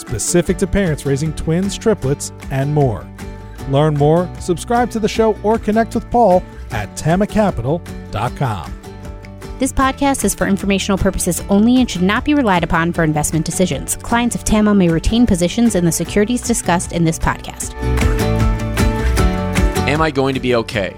specific 0.00 0.56
to 0.58 0.66
parents 0.66 1.06
raising 1.06 1.32
twins, 1.34 1.76
triplets, 1.78 2.32
and 2.50 2.74
more. 2.74 3.06
Learn 3.68 3.94
more, 3.94 4.28
subscribe 4.40 4.90
to 4.90 4.98
the 4.98 5.08
show, 5.08 5.36
or 5.42 5.58
connect 5.58 5.94
with 5.94 6.10
Paul 6.10 6.42
at 6.70 6.88
tamacapital.com. 6.96 8.80
This 9.60 9.72
podcast 9.74 10.24
is 10.24 10.34
for 10.34 10.46
informational 10.46 10.96
purposes 10.96 11.42
only 11.50 11.80
and 11.80 11.90
should 11.90 12.00
not 12.00 12.24
be 12.24 12.32
relied 12.32 12.64
upon 12.64 12.94
for 12.94 13.04
investment 13.04 13.44
decisions. 13.44 13.96
Clients 13.96 14.34
of 14.34 14.42
TAMA 14.42 14.74
may 14.74 14.88
retain 14.88 15.26
positions 15.26 15.74
in 15.74 15.84
the 15.84 15.92
securities 15.92 16.40
discussed 16.40 16.92
in 16.92 17.04
this 17.04 17.18
podcast. 17.18 17.74
Am 19.86 20.00
I 20.00 20.10
going 20.10 20.34
to 20.34 20.40
be 20.40 20.54
okay? 20.54 20.96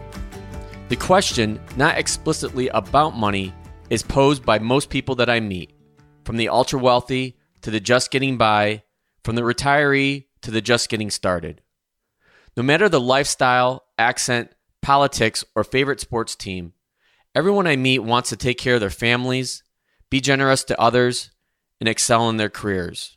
The 0.91 0.97
question, 0.97 1.59
not 1.77 1.99
explicitly 1.99 2.69
about 2.69 3.17
money, 3.17 3.53
is 3.91 4.03
posed 4.03 4.45
by 4.45 4.61
most 4.61 4.91
people 4.91 5.17
that 5.17 5.29
I 5.29 5.41
meet, 5.41 5.73
from 6.25 6.37
the 6.37 6.49
ultra 6.49 6.79
wealthy 6.79 7.37
to 7.63 7.71
the 7.71 7.81
just 7.81 8.11
getting 8.13 8.37
by, 8.37 8.85
from 9.25 9.37
the 9.37 9.43
retiree 9.43 10.27
to 10.43 10.51
the 10.51 10.61
just 10.61 10.89
getting 10.89 11.11
started. 11.11 11.63
No 12.57 12.63
matter 12.63 12.89
the 12.89 13.01
lifestyle, 13.01 13.85
accent, 13.99 14.53
politics, 14.83 15.45
or 15.55 15.65
favorite 15.65 16.01
sports 16.01 16.35
team, 16.35 16.73
everyone 17.35 17.67
I 17.67 17.77
meet 17.77 18.01
wants 18.01 18.29
to 18.31 18.37
take 18.37 18.59
care 18.59 18.75
of 18.75 18.81
their 18.81 18.91
families, 18.91 19.63
be 20.11 20.21
generous 20.21 20.65
to 20.65 20.81
others, 20.81 21.31
and 21.81 21.89
excel 21.89 22.29
in 22.29 22.37
their 22.37 22.51
careers. 22.51 23.17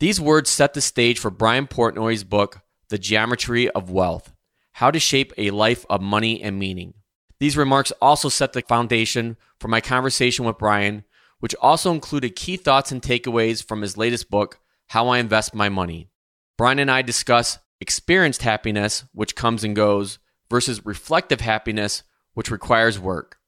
These 0.00 0.20
words 0.20 0.50
set 0.50 0.74
the 0.74 0.80
stage 0.80 1.18
for 1.18 1.30
Brian 1.30 1.66
Portnoy's 1.66 2.24
book, 2.24 2.60
The 2.88 2.98
Geometry 2.98 3.70
of 3.70 3.90
Wealth 3.90 4.32
How 4.72 4.90
to 4.90 4.98
Shape 4.98 5.32
a 5.38 5.50
Life 5.50 5.86
of 5.88 6.02
Money 6.02 6.42
and 6.42 6.58
Meaning. 6.58 6.94
These 7.38 7.56
remarks 7.56 7.92
also 8.02 8.28
set 8.28 8.52
the 8.52 8.62
foundation 8.62 9.36
for 9.60 9.68
my 9.68 9.80
conversation 9.80 10.44
with 10.44 10.58
Brian, 10.58 11.04
which 11.38 11.54
also 11.60 11.92
included 11.92 12.36
key 12.36 12.56
thoughts 12.56 12.90
and 12.90 13.00
takeaways 13.00 13.62
from 13.62 13.82
his 13.82 13.96
latest 13.96 14.30
book, 14.30 14.58
How 14.88 15.08
I 15.08 15.18
Invest 15.18 15.54
My 15.54 15.68
Money. 15.68 16.08
Brian 16.56 16.78
and 16.78 16.90
I 16.90 17.02
discuss 17.02 17.58
experienced 17.80 18.42
happiness, 18.42 19.04
which 19.12 19.34
comes 19.34 19.64
and 19.64 19.74
goes, 19.74 20.18
versus 20.48 20.86
reflective 20.86 21.40
happiness, 21.40 22.02
which 22.34 22.50
requires 22.50 22.98
work. 22.98 23.38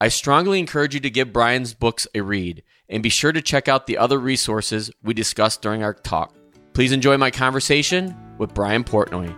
I 0.00 0.08
strongly 0.08 0.58
encourage 0.58 0.94
you 0.94 1.00
to 1.00 1.10
give 1.10 1.32
Brian's 1.32 1.72
books 1.72 2.06
a 2.14 2.20
read 2.20 2.62
and 2.88 3.02
be 3.02 3.08
sure 3.08 3.32
to 3.32 3.40
check 3.40 3.68
out 3.68 3.86
the 3.86 3.96
other 3.96 4.18
resources 4.18 4.90
we 5.02 5.14
discussed 5.14 5.62
during 5.62 5.82
our 5.82 5.94
talk. 5.94 6.34
Please 6.74 6.92
enjoy 6.92 7.16
my 7.16 7.30
conversation 7.30 8.14
with 8.36 8.52
Brian 8.52 8.84
Portnoy. 8.84 9.32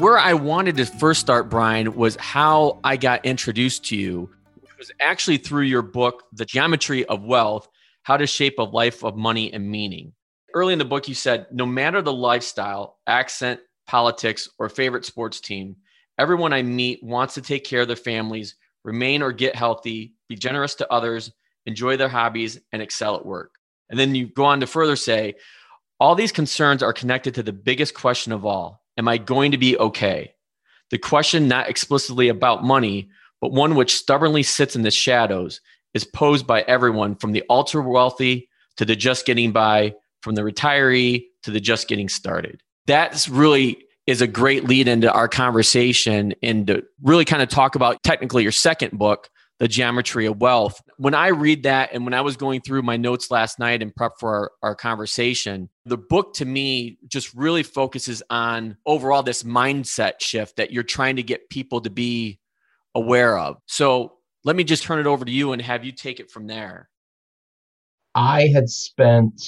Where 0.00 0.18
I 0.18 0.34
wanted 0.34 0.76
to 0.78 0.86
first 0.86 1.20
start, 1.20 1.48
Brian, 1.48 1.94
was 1.94 2.16
how 2.16 2.80
I 2.82 2.96
got 2.96 3.24
introduced 3.24 3.84
to 3.86 3.96
you, 3.96 4.30
was 4.86 4.92
actually 5.00 5.38
through 5.38 5.62
your 5.62 5.82
book, 5.82 6.22
The 6.32 6.44
Geometry 6.44 7.04
of 7.06 7.24
Wealth 7.24 7.68
How 8.04 8.16
to 8.16 8.26
Shape 8.26 8.58
a 8.58 8.62
Life 8.62 9.02
of 9.02 9.16
Money 9.16 9.52
and 9.52 9.68
Meaning. 9.68 10.12
Early 10.54 10.72
in 10.72 10.78
the 10.78 10.84
book, 10.84 11.08
you 11.08 11.14
said, 11.14 11.46
no 11.50 11.66
matter 11.66 12.00
the 12.02 12.12
lifestyle, 12.12 12.98
accent, 13.04 13.58
politics, 13.88 14.48
or 14.60 14.68
favorite 14.68 15.04
sports 15.04 15.40
team, 15.40 15.74
everyone 16.18 16.52
I 16.52 16.62
meet 16.62 17.02
wants 17.02 17.34
to 17.34 17.42
take 17.42 17.64
care 17.64 17.80
of 17.80 17.88
their 17.88 17.96
families, 17.96 18.54
remain 18.84 19.22
or 19.22 19.32
get 19.32 19.56
healthy, 19.56 20.14
be 20.28 20.36
generous 20.36 20.76
to 20.76 20.92
others, 20.92 21.32
enjoy 21.66 21.96
their 21.96 22.08
hobbies, 22.08 22.60
and 22.70 22.80
excel 22.80 23.16
at 23.16 23.26
work. 23.26 23.54
And 23.90 23.98
then 23.98 24.14
you 24.14 24.28
go 24.28 24.44
on 24.44 24.60
to 24.60 24.68
further 24.68 24.94
say, 24.94 25.34
all 25.98 26.14
these 26.14 26.32
concerns 26.32 26.80
are 26.80 26.92
connected 26.92 27.34
to 27.34 27.42
the 27.42 27.52
biggest 27.52 27.94
question 27.94 28.30
of 28.30 28.46
all 28.46 28.82
Am 28.96 29.08
I 29.08 29.18
going 29.18 29.50
to 29.50 29.58
be 29.58 29.76
okay? 29.76 30.34
The 30.92 30.98
question, 30.98 31.48
not 31.48 31.68
explicitly 31.68 32.28
about 32.28 32.62
money, 32.62 33.10
but 33.40 33.52
one 33.52 33.74
which 33.74 33.94
stubbornly 33.94 34.42
sits 34.42 34.76
in 34.76 34.82
the 34.82 34.90
shadows, 34.90 35.60
is 35.94 36.04
posed 36.04 36.46
by 36.46 36.62
everyone 36.62 37.14
from 37.14 37.32
the 37.32 37.42
ultra 37.48 37.82
wealthy 37.82 38.48
to 38.76 38.84
the 38.84 38.96
just 38.96 39.24
getting 39.24 39.52
by, 39.52 39.94
from 40.22 40.34
the 40.34 40.42
retiree 40.42 41.24
to 41.42 41.50
the 41.50 41.60
just 41.60 41.88
getting 41.88 42.08
started. 42.08 42.60
That's 42.86 43.28
really 43.28 43.82
is 44.06 44.20
a 44.20 44.26
great 44.26 44.64
lead 44.64 44.88
into 44.88 45.12
our 45.12 45.28
conversation 45.28 46.34
and 46.42 46.66
to 46.68 46.82
really 47.02 47.24
kind 47.24 47.42
of 47.42 47.48
talk 47.48 47.74
about 47.74 48.02
technically 48.02 48.42
your 48.42 48.52
second 48.52 48.98
book, 48.98 49.28
The 49.58 49.66
Geometry 49.66 50.26
of 50.26 50.40
Wealth. 50.40 50.80
When 50.96 51.14
I 51.14 51.28
read 51.28 51.64
that 51.64 51.90
and 51.92 52.04
when 52.04 52.14
I 52.14 52.20
was 52.20 52.36
going 52.36 52.60
through 52.60 52.82
my 52.82 52.96
notes 52.96 53.30
last 53.30 53.58
night 53.58 53.82
and 53.82 53.94
prep 53.94 54.12
for 54.20 54.34
our, 54.34 54.52
our 54.62 54.74
conversation, 54.76 55.70
the 55.86 55.96
book 55.96 56.34
to 56.34 56.44
me 56.44 56.98
just 57.08 57.34
really 57.34 57.64
focuses 57.64 58.22
on 58.30 58.76
overall 58.86 59.22
this 59.22 59.42
mindset 59.42 60.20
shift 60.20 60.56
that 60.56 60.72
you're 60.72 60.84
trying 60.84 61.16
to 61.16 61.22
get 61.22 61.50
people 61.50 61.80
to 61.80 61.90
be 61.90 62.38
aware 62.96 63.38
of. 63.38 63.58
So 63.66 64.14
let 64.44 64.56
me 64.56 64.64
just 64.64 64.82
turn 64.82 64.98
it 64.98 65.06
over 65.06 65.24
to 65.24 65.30
you 65.30 65.52
and 65.52 65.60
have 65.60 65.84
you 65.84 65.92
take 65.92 66.18
it 66.18 66.30
from 66.30 66.46
there. 66.46 66.88
I 68.14 68.48
had 68.48 68.68
spent 68.70 69.40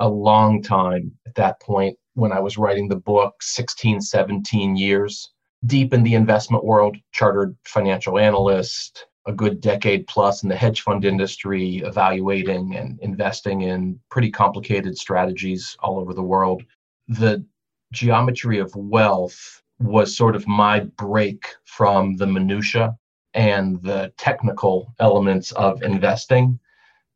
a 0.00 0.08
long 0.08 0.62
time 0.62 1.12
at 1.26 1.36
that 1.36 1.60
point 1.60 1.96
when 2.14 2.32
I 2.32 2.40
was 2.40 2.58
writing 2.58 2.88
the 2.88 2.96
book 2.96 3.34
16, 3.40 4.00
17 4.00 4.76
years, 4.76 5.30
deep 5.66 5.94
in 5.94 6.02
the 6.02 6.14
investment 6.14 6.64
world, 6.64 6.96
chartered 7.12 7.56
financial 7.64 8.18
analyst, 8.18 9.06
a 9.26 9.32
good 9.32 9.60
decade 9.60 10.06
plus 10.08 10.42
in 10.42 10.48
the 10.48 10.56
hedge 10.56 10.80
fund 10.80 11.04
industry, 11.04 11.76
evaluating 11.84 12.74
and 12.74 12.98
investing 13.00 13.62
in 13.62 14.00
pretty 14.10 14.30
complicated 14.30 14.98
strategies 14.98 15.76
all 15.80 16.00
over 16.00 16.12
the 16.12 16.22
world. 16.22 16.64
The 17.06 17.44
geometry 17.92 18.58
of 18.58 18.74
wealth 18.74 19.62
was 19.78 20.16
sort 20.16 20.36
of 20.36 20.46
my 20.46 20.80
break 20.80 21.44
from 21.64 22.16
the 22.16 22.26
minutia 22.26 22.96
and 23.34 23.80
the 23.82 24.12
technical 24.16 24.94
elements 24.98 25.52
of 25.52 25.82
investing 25.82 26.58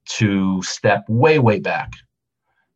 to 0.05 0.63
step 0.63 1.05
way 1.09 1.39
way 1.39 1.59
back 1.59 1.93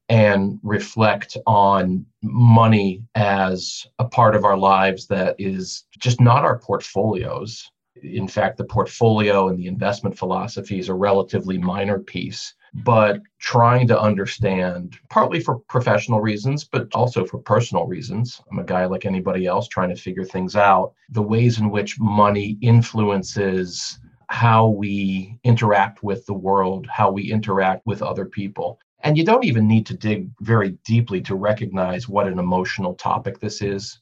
and 0.09 0.59
reflect 0.63 1.37
on 1.47 2.07
money 2.23 3.03
as 3.15 3.87
a 3.99 4.05
part 4.05 4.37
of 4.37 4.45
our 4.45 4.57
lives 4.57 5.07
that 5.09 5.35
is 5.39 5.85
just 5.99 6.21
not 6.21 6.45
our 6.45 6.59
portfolios. 6.59 7.71
In 8.03 8.29
fact, 8.29 8.57
the 8.57 8.65
portfolio 8.65 9.49
and 9.49 9.59
the 9.59 9.67
investment 9.67 10.17
philosophy 10.17 10.79
is 10.79 10.89
a 10.89 10.95
relatively 10.95 11.59
minor 11.59 11.99
piece, 11.99 12.55
but 12.85 13.21
trying 13.39 13.87
to 13.89 14.01
understand, 14.01 14.99
partly 15.09 15.41
for 15.41 15.59
professional 15.69 16.21
reasons, 16.21 16.65
but 16.65 16.89
also 16.95 17.25
for 17.25 17.39
personal 17.39 17.87
reasons. 17.87 18.41
I'm 18.51 18.59
a 18.59 18.65
guy 18.65 18.85
like 18.87 19.07
anybody 19.07 19.47
else 19.47 19.69
trying 19.69 19.89
to 19.91 20.01
figure 20.01 20.25
things 20.25 20.57
out, 20.57 20.93
the 21.09 21.23
ways 21.23 21.59
in 21.59 21.71
which 21.71 21.99
money 21.99 22.59
influences 22.61 23.99
how 24.29 24.69
we 24.69 25.39
interact 25.45 26.03
with 26.03 26.27
the 26.27 26.35
world, 26.35 26.87
how 26.91 27.11
we 27.11 27.31
interact 27.31 27.87
with 27.87 28.03
other 28.03 28.25
people. 28.25 28.79
And 29.01 29.17
you 29.17 29.25
don't 29.25 29.45
even 29.45 29.69
need 29.69 29.87
to 29.87 29.97
dig 29.97 30.31
very 30.41 30.77
deeply 30.85 31.21
to 31.23 31.37
recognize 31.37 32.09
what 32.09 32.27
an 32.27 32.39
emotional 32.39 32.95
topic 32.95 33.39
this 33.39 33.63
is. 33.63 34.01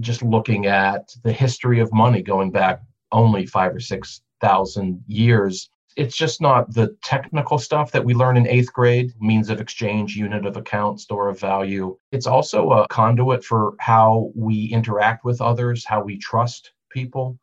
Just 0.00 0.22
looking 0.22 0.66
at 0.66 1.10
the 1.22 1.32
history 1.32 1.80
of 1.80 1.92
money 1.92 2.22
going 2.22 2.50
back 2.50 2.80
only 3.12 3.46
five 3.46 3.74
or 3.74 3.80
6,000 3.80 5.04
years, 5.06 5.70
it's 5.98 6.16
just 6.16 6.40
not 6.40 6.72
the 6.72 6.96
technical 7.02 7.58
stuff 7.58 7.90
that 7.90 8.04
we 8.04 8.14
learn 8.14 8.36
in 8.36 8.46
eighth 8.46 8.72
grade 8.72 9.12
means 9.20 9.50
of 9.50 9.60
exchange, 9.60 10.14
unit 10.14 10.46
of 10.46 10.56
account, 10.56 11.00
store 11.00 11.28
of 11.28 11.40
value. 11.40 11.98
It's 12.12 12.26
also 12.28 12.70
a 12.70 12.86
conduit 12.86 13.44
for 13.44 13.74
how 13.80 14.30
we 14.36 14.66
interact 14.66 15.24
with 15.24 15.40
others, 15.40 15.84
how 15.84 16.04
we 16.04 16.16
trust 16.16 16.72
people, 16.88 17.36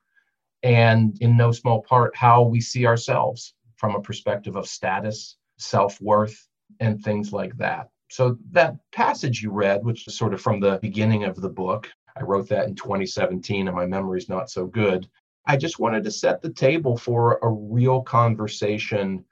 and 0.64 1.18
in 1.20 1.36
no 1.36 1.52
small 1.52 1.82
part, 1.82 2.16
how 2.16 2.44
we 2.44 2.62
see 2.62 2.88
ourselves 2.88 3.54
from 3.76 3.94
a 3.94 4.02
perspective 4.02 4.56
of 4.56 4.68
status, 4.68 5.36
self 5.58 6.00
worth, 6.00 6.48
and 6.80 7.04
things 7.04 7.34
like 7.34 7.58
that. 7.58 7.90
So, 8.10 8.38
that 8.52 8.78
passage 8.94 9.44
you 9.44 9.52
read, 9.52 9.84
which 9.84 10.08
is 10.08 10.18
sort 10.18 10.34
of 10.34 10.40
from 10.42 10.62
the 10.62 10.80
beginning 10.82 11.26
of 11.26 11.36
the 11.42 11.50
book, 11.50 11.90
I 12.16 12.24
wrote 12.24 12.48
that 12.50 12.70
in 12.70 12.76
2017 12.76 13.68
and 13.68 13.76
my 13.76 13.86
memory's 13.86 14.30
not 14.30 14.50
so 14.50 14.66
good. 14.66 15.10
I 15.48 15.58
just 15.58 15.80
wanted 15.80 16.04
to 16.04 16.12
set 16.12 16.42
the 16.42 16.52
table 16.52 16.98
for 16.98 17.40
a 17.42 17.50
real 17.50 18.02
conversation 18.02 19.24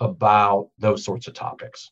about 0.00 0.70
those 0.78 1.04
sorts 1.04 1.26
of 1.26 1.34
topics. 1.34 1.90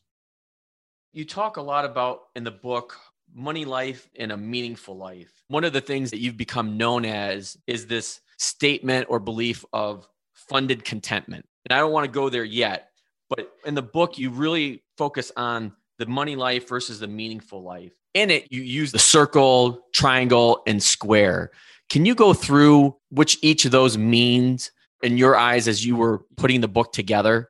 You 1.11 1.25
talk 1.25 1.57
a 1.57 1.61
lot 1.61 1.85
about 1.85 2.23
in 2.35 2.43
the 2.43 2.51
book 2.51 2.97
money 3.33 3.65
life 3.65 4.09
and 4.17 4.31
a 4.31 4.37
meaningful 4.37 4.95
life. 4.95 5.31
One 5.47 5.63
of 5.63 5.73
the 5.73 5.81
things 5.81 6.11
that 6.11 6.19
you've 6.19 6.37
become 6.37 6.77
known 6.77 7.05
as 7.05 7.57
is 7.67 7.87
this 7.87 8.21
statement 8.37 9.07
or 9.09 9.19
belief 9.19 9.65
of 9.73 10.07
funded 10.33 10.85
contentment. 10.85 11.45
And 11.65 11.75
I 11.75 11.79
don't 11.79 11.91
want 11.91 12.05
to 12.05 12.11
go 12.11 12.29
there 12.29 12.43
yet, 12.43 12.89
but 13.29 13.51
in 13.65 13.75
the 13.75 13.81
book, 13.81 14.17
you 14.17 14.29
really 14.29 14.83
focus 14.97 15.31
on 15.35 15.73
the 15.97 16.05
money 16.05 16.35
life 16.35 16.67
versus 16.67 16.99
the 16.99 17.07
meaningful 17.07 17.63
life. 17.63 17.93
In 18.13 18.29
it, 18.29 18.51
you 18.51 18.61
use 18.61 18.91
the 18.91 18.99
circle, 18.99 19.85
triangle, 19.93 20.61
and 20.67 20.81
square. 20.81 21.51
Can 21.89 22.05
you 22.05 22.15
go 22.15 22.33
through 22.33 22.95
which 23.09 23.37
each 23.41 23.65
of 23.65 23.71
those 23.71 23.97
means 23.97 24.71
in 25.03 25.17
your 25.17 25.35
eyes 25.35 25.67
as 25.67 25.85
you 25.85 25.95
were 25.95 26.25
putting 26.37 26.61
the 26.61 26.67
book 26.67 26.91
together? 26.91 27.49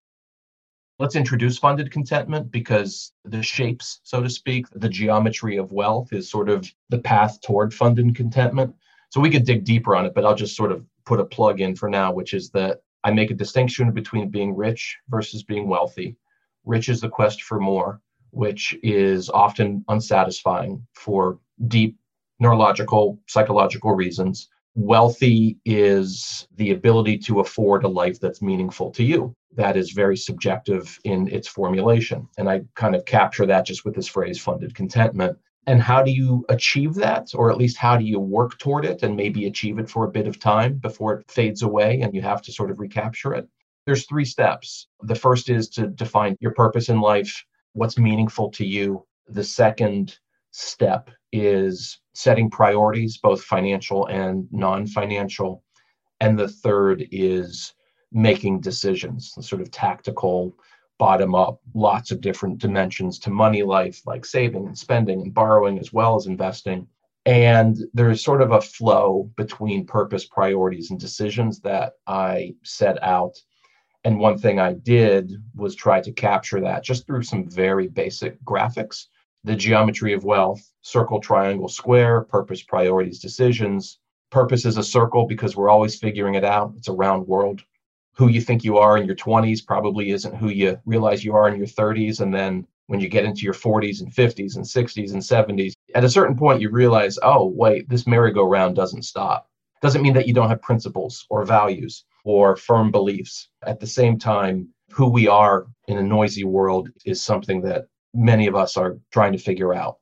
Let's 0.98 1.16
introduce 1.16 1.58
funded 1.58 1.92
contentment 1.92 2.52
because 2.52 3.12
the 3.26 3.44
shapes, 3.44 4.00
so 4.04 4.22
to 4.22 4.30
speak, 4.30 4.68
the 4.74 4.88
geometry 4.88 5.58
of 5.58 5.72
wealth 5.74 6.14
is 6.14 6.30
sort 6.30 6.50
of 6.50 6.72
the 6.90 7.00
path 7.00 7.42
toward 7.42 7.74
funded 7.74 8.16
contentment. 8.16 8.74
So 9.10 9.20
we 9.20 9.30
could 9.30 9.46
dig 9.46 9.66
deeper 9.66 9.96
on 9.96 10.06
it, 10.06 10.14
but 10.14 10.26
I'll 10.26 10.36
just 10.36 10.56
sort 10.56 10.72
of 10.72 10.86
put 11.06 11.20
a 11.20 11.26
plug 11.26 11.60
in 11.60 11.76
for 11.76 11.90
now, 11.90 12.14
which 12.14 12.34
is 12.34 12.50
that 12.52 12.82
I 13.04 13.12
make 13.12 13.30
a 13.30 13.36
distinction 13.36 13.92
between 13.92 14.30
being 14.30 14.56
rich 14.56 14.98
versus 15.10 15.44
being 15.44 15.68
wealthy. 15.68 16.16
Rich 16.66 16.90
is 16.90 17.02
the 17.02 17.10
quest 17.10 17.44
for 17.44 17.60
more, 17.60 18.02
which 18.32 18.76
is 18.82 19.30
often 19.30 19.84
unsatisfying 19.88 20.86
for 20.94 21.40
deep 21.68 21.98
neurological, 22.40 23.20
psychological 23.28 23.92
reasons. 23.92 24.50
Wealthy 24.76 25.58
is 25.64 26.48
the 26.58 26.72
ability 26.72 27.18
to 27.20 27.40
afford 27.40 27.84
a 27.84 27.88
life 27.88 28.20
that's 28.20 28.42
meaningful 28.42 28.92
to 28.92 29.04
you. 29.04 29.34
That 29.56 29.78
is 29.78 29.92
very 29.92 30.18
subjective 30.18 31.00
in 31.06 31.30
its 31.30 31.48
formulation. 31.48 32.28
And 32.38 32.50
I 32.50 32.64
kind 32.76 32.94
of 32.94 33.06
capture 33.06 33.46
that 33.46 33.66
just 33.66 33.86
with 33.86 33.96
this 33.96 34.08
phrase 34.08 34.40
funded 34.40 34.76
contentment. 34.76 35.38
And 35.66 35.82
how 35.82 36.04
do 36.04 36.12
you 36.12 36.46
achieve 36.50 36.94
that? 36.96 37.30
Or 37.34 37.50
at 37.50 37.58
least 37.58 37.78
how 37.78 37.98
do 37.98 38.04
you 38.04 38.20
work 38.20 38.58
toward 38.60 38.86
it 38.86 39.02
and 39.02 39.16
maybe 39.16 39.46
achieve 39.48 39.80
it 39.80 39.90
for 39.90 40.06
a 40.06 40.12
bit 40.12 40.28
of 40.28 40.40
time 40.40 40.74
before 40.76 41.14
it 41.14 41.32
fades 41.32 41.62
away 41.62 42.02
and 42.02 42.14
you 42.14 42.22
have 42.22 42.42
to 42.44 42.52
sort 42.52 42.70
of 42.70 42.80
recapture 42.80 43.34
it? 43.34 43.48
There's 43.86 44.06
three 44.06 44.26
steps. 44.26 44.88
The 45.04 45.16
first 45.16 45.50
is 45.50 45.70
to 45.70 45.88
define 45.88 46.36
your 46.40 46.52
purpose 46.52 46.90
in 46.90 47.00
life, 47.00 47.46
what's 47.74 47.98
meaningful 47.98 48.52
to 48.52 48.66
you. 48.66 49.06
The 49.28 49.44
second 49.44 50.18
step 50.52 51.10
is 51.32 52.00
setting 52.15 52.50
priorities, 52.50 53.17
both 53.17 53.44
financial 53.44 54.07
and 54.07 54.47
non 54.51 54.88
financial. 54.88 55.63
And 56.21 56.39
the 56.39 56.47
third 56.47 57.06
is 57.12 57.73
making 58.12 58.62
decisions, 58.62 59.35
sort 59.41 59.62
of 59.62 59.69
tactical, 59.69 60.56
bottom 60.97 61.35
up, 61.35 61.59
lots 61.73 62.12
of 62.12 62.21
different 62.21 62.57
dimensions 62.57 63.19
to 63.19 63.29
money 63.29 63.63
life, 63.63 64.01
like 64.06 64.25
saving 64.25 64.65
and 64.65 64.77
spending 64.77 65.21
and 65.21 65.33
borrowing, 65.33 65.77
as 65.77 65.91
well 65.91 66.15
as 66.15 66.25
investing. 66.25 66.88
And 67.25 67.77
there's 67.94 68.23
sort 68.23 68.41
of 68.41 68.51
a 68.51 68.62
flow 68.62 69.29
between 69.35 69.85
purpose, 69.85 70.25
priorities, 70.25 70.91
and 70.91 71.00
decisions 71.00 71.59
that 71.62 71.94
I 72.07 72.56
set 72.63 73.01
out. 73.03 73.35
And 74.06 74.19
one 74.19 74.38
thing 74.38 74.59
I 74.59 74.73
did 74.73 75.33
was 75.56 75.75
try 75.75 76.00
to 76.00 76.12
capture 76.12 76.62
that 76.62 76.83
just 76.83 77.07
through 77.07 77.23
some 77.23 77.50
very 77.50 77.88
basic 77.88 78.41
graphics 78.45 79.07
the 79.45 79.56
geometry 79.56 80.13
of 80.13 80.25
wealth, 80.25 80.71
circle, 80.81 81.19
triangle, 81.19 81.69
square, 81.69 82.21
purpose, 82.21 82.63
priorities, 82.63 83.19
decisions. 83.19 84.00
Purpose 84.31 84.65
is 84.65 84.77
a 84.77 84.83
circle 84.83 85.27
because 85.27 85.56
we're 85.56 85.69
always 85.69 86.00
figuring 86.00 86.33
it 86.33 86.44
out. 86.44 86.74
It's 86.75 86.88
a 86.88 86.94
round 86.94 87.27
world. 87.27 87.62
Who 88.15 88.27
you 88.27 88.42
think 88.42 88.63
you 88.63 88.80
are 88.80 88.97
in 88.97 89.06
your 89.06 89.15
20s 89.15 89.63
probably 89.63 90.09
isn't 90.09 90.36
who 90.36 90.50
you 90.50 90.80
realize 90.86 91.24
you 91.24 91.36
are 91.36 91.47
in 91.47 91.57
your 91.57 91.68
30s. 91.68 92.21
And 92.21 92.33
then 92.33 92.65
when 92.88 93.00
you 93.00 93.07
get 93.07 93.24
into 93.24 93.42
your 93.42 93.53
40s 93.53 94.01
and 94.01 94.12
50s 94.12 94.56
and 94.56 94.65
60s 94.65 95.13
and 95.13 95.21
70s, 95.21 95.74
at 95.94 96.03
a 96.03 96.09
certain 96.09 96.36
point, 96.36 96.59
you 96.59 96.71
realize, 96.71 97.19
oh, 97.21 97.45
wait, 97.45 97.88
this 97.88 98.07
merry-go-round 98.07 98.75
doesn't 98.75 99.03
stop. 99.03 99.48
Doesn't 99.81 100.01
mean 100.01 100.13
that 100.13 100.27
you 100.27 100.33
don't 100.33 100.50
have 100.50 100.62
principles 100.63 101.24
or 101.30 101.45
values 101.45 102.06
or 102.24 102.56
firm 102.56 102.89
beliefs. 102.89 103.50
At 103.63 103.80
the 103.80 103.86
same 103.86 104.18
time, 104.18 104.69
who 104.89 105.07
we 105.07 105.27
are 105.27 105.68
in 105.88 106.00
a 106.00 106.03
noisy 106.03 106.45
world 106.45 106.89
is 107.06 107.21
something 107.21 107.62
that 107.62 107.86
many 108.15 108.47
of 108.47 108.56
us 108.56 108.77
are 108.77 108.97
trying 109.12 109.33
to 109.33 109.38
figure 109.38 109.73
out. 109.73 109.97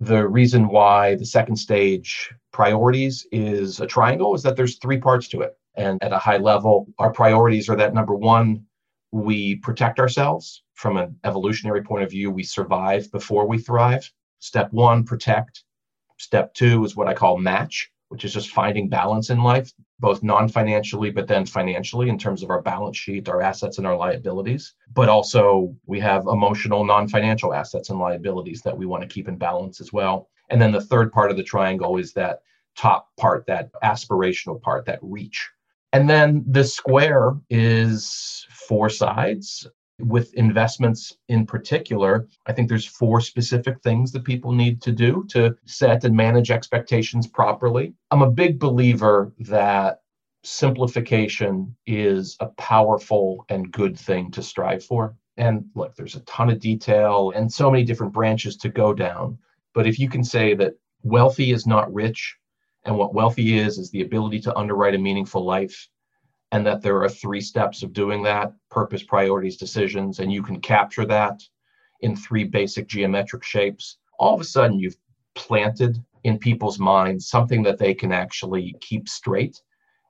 The 0.00 0.26
reason 0.26 0.68
why 0.68 1.14
the 1.14 1.26
second 1.26 1.56
stage 1.56 2.32
priorities 2.52 3.26
is 3.30 3.80
a 3.80 3.86
triangle 3.86 4.34
is 4.34 4.42
that 4.42 4.56
there's 4.56 4.78
three 4.78 4.98
parts 4.98 5.28
to 5.28 5.42
it. 5.42 5.56
And 5.76 6.02
at 6.02 6.12
a 6.12 6.18
high 6.18 6.38
level, 6.38 6.88
our 6.98 7.12
priorities 7.12 7.68
are 7.68 7.76
that 7.76 7.94
number 7.94 8.14
one, 8.14 8.66
we 9.12 9.56
protect 9.56 10.00
ourselves 10.00 10.64
from 10.74 10.96
an 10.96 11.16
evolutionary 11.22 11.82
point 11.82 12.02
of 12.02 12.10
view, 12.10 12.30
we 12.30 12.42
survive 12.42 13.10
before 13.12 13.46
we 13.46 13.58
thrive. 13.58 14.10
Step 14.40 14.72
one, 14.72 15.04
protect. 15.04 15.62
Step 16.18 16.52
two 16.54 16.84
is 16.84 16.96
what 16.96 17.06
I 17.06 17.14
call 17.14 17.38
match 17.38 17.91
which 18.12 18.26
is 18.26 18.34
just 18.34 18.50
finding 18.50 18.90
balance 18.90 19.30
in 19.30 19.42
life, 19.42 19.72
both 19.98 20.22
non 20.22 20.46
financially, 20.46 21.10
but 21.10 21.26
then 21.26 21.46
financially 21.46 22.10
in 22.10 22.18
terms 22.18 22.42
of 22.42 22.50
our 22.50 22.60
balance 22.60 22.98
sheet, 22.98 23.26
our 23.26 23.40
assets, 23.40 23.78
and 23.78 23.86
our 23.86 23.96
liabilities. 23.96 24.74
But 24.92 25.08
also, 25.08 25.74
we 25.86 25.98
have 26.00 26.26
emotional, 26.26 26.84
non 26.84 27.08
financial 27.08 27.54
assets 27.54 27.88
and 27.88 27.98
liabilities 27.98 28.60
that 28.62 28.76
we 28.76 28.84
want 28.84 29.02
to 29.02 29.08
keep 29.08 29.28
in 29.28 29.38
balance 29.38 29.80
as 29.80 29.94
well. 29.94 30.28
And 30.50 30.60
then 30.60 30.72
the 30.72 30.82
third 30.82 31.10
part 31.10 31.30
of 31.30 31.38
the 31.38 31.42
triangle 31.42 31.96
is 31.96 32.12
that 32.12 32.40
top 32.76 33.08
part, 33.18 33.46
that 33.46 33.70
aspirational 33.82 34.60
part, 34.60 34.84
that 34.84 34.98
reach. 35.00 35.48
And 35.94 36.08
then 36.08 36.44
the 36.46 36.64
square 36.64 37.32
is 37.48 38.46
four 38.50 38.90
sides 38.90 39.66
with 40.02 40.34
investments 40.34 41.16
in 41.28 41.46
particular, 41.46 42.28
I 42.46 42.52
think 42.52 42.68
there's 42.68 42.86
four 42.86 43.20
specific 43.20 43.80
things 43.82 44.12
that 44.12 44.24
people 44.24 44.52
need 44.52 44.82
to 44.82 44.92
do 44.92 45.24
to 45.30 45.56
set 45.64 46.04
and 46.04 46.16
manage 46.16 46.50
expectations 46.50 47.26
properly. 47.26 47.94
I'm 48.10 48.22
a 48.22 48.30
big 48.30 48.58
believer 48.58 49.32
that 49.40 50.00
simplification 50.44 51.76
is 51.86 52.36
a 52.40 52.46
powerful 52.46 53.44
and 53.48 53.70
good 53.70 53.98
thing 53.98 54.30
to 54.32 54.42
strive 54.42 54.84
for. 54.84 55.14
And 55.36 55.64
look, 55.74 55.94
there's 55.94 56.16
a 56.16 56.20
ton 56.20 56.50
of 56.50 56.60
detail 56.60 57.32
and 57.34 57.50
so 57.50 57.70
many 57.70 57.84
different 57.84 58.12
branches 58.12 58.56
to 58.58 58.68
go 58.68 58.92
down. 58.92 59.38
But 59.72 59.86
if 59.86 59.98
you 59.98 60.08
can 60.08 60.24
say 60.24 60.54
that 60.54 60.74
wealthy 61.02 61.52
is 61.52 61.66
not 61.66 61.92
rich, 61.92 62.36
and 62.84 62.98
what 62.98 63.14
wealthy 63.14 63.58
is, 63.58 63.78
is 63.78 63.90
the 63.90 64.02
ability 64.02 64.40
to 64.40 64.56
underwrite 64.56 64.94
a 64.94 64.98
meaningful 64.98 65.44
life 65.44 65.88
and 66.52 66.66
that 66.66 66.82
there 66.82 67.02
are 67.02 67.08
three 67.08 67.40
steps 67.40 67.82
of 67.82 67.94
doing 67.94 68.22
that 68.22 68.52
purpose, 68.70 69.02
priorities, 69.02 69.56
decisions, 69.56 70.20
and 70.20 70.30
you 70.30 70.42
can 70.42 70.60
capture 70.60 71.06
that 71.06 71.42
in 72.00 72.14
three 72.14 72.44
basic 72.44 72.86
geometric 72.86 73.42
shapes. 73.42 73.96
All 74.18 74.34
of 74.34 74.40
a 74.40 74.44
sudden, 74.44 74.78
you've 74.78 74.96
planted 75.34 75.98
in 76.24 76.38
people's 76.38 76.78
minds 76.78 77.26
something 77.26 77.62
that 77.62 77.78
they 77.78 77.94
can 77.94 78.12
actually 78.12 78.76
keep 78.80 79.08
straight. 79.08 79.60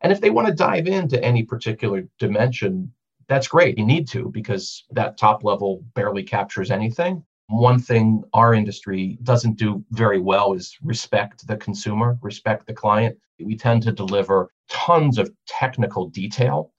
And 0.00 0.12
if 0.12 0.20
they 0.20 0.30
want 0.30 0.48
to 0.48 0.54
dive 0.54 0.88
into 0.88 1.22
any 1.22 1.44
particular 1.44 2.02
dimension, 2.18 2.92
that's 3.28 3.46
great. 3.46 3.78
You 3.78 3.86
need 3.86 4.08
to 4.08 4.28
because 4.30 4.84
that 4.90 5.16
top 5.16 5.44
level 5.44 5.84
barely 5.94 6.24
captures 6.24 6.72
anything. 6.72 7.24
One 7.52 7.78
thing 7.78 8.24
our 8.32 8.54
industry 8.54 9.18
doesn't 9.24 9.58
do 9.58 9.84
very 9.90 10.18
well 10.18 10.54
is 10.54 10.74
respect 10.82 11.46
the 11.46 11.58
consumer, 11.58 12.18
respect 12.22 12.66
the 12.66 12.72
client. 12.72 13.18
We 13.38 13.58
tend 13.58 13.82
to 13.82 13.92
deliver 13.92 14.50
tons 14.70 15.18
of 15.18 15.30
technical 15.46 16.08
detail 16.08 16.72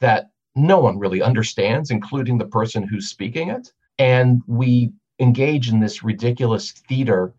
that 0.00 0.30
no 0.56 0.80
one 0.80 0.98
really 0.98 1.22
understands, 1.22 1.92
including 1.92 2.38
the 2.38 2.48
person 2.48 2.82
who's 2.82 3.08
speaking 3.08 3.50
it. 3.50 3.70
And 4.00 4.42
we 4.48 4.90
engage 5.20 5.68
in 5.68 5.78
this 5.78 6.02
ridiculous 6.02 6.72
theater 6.72 7.32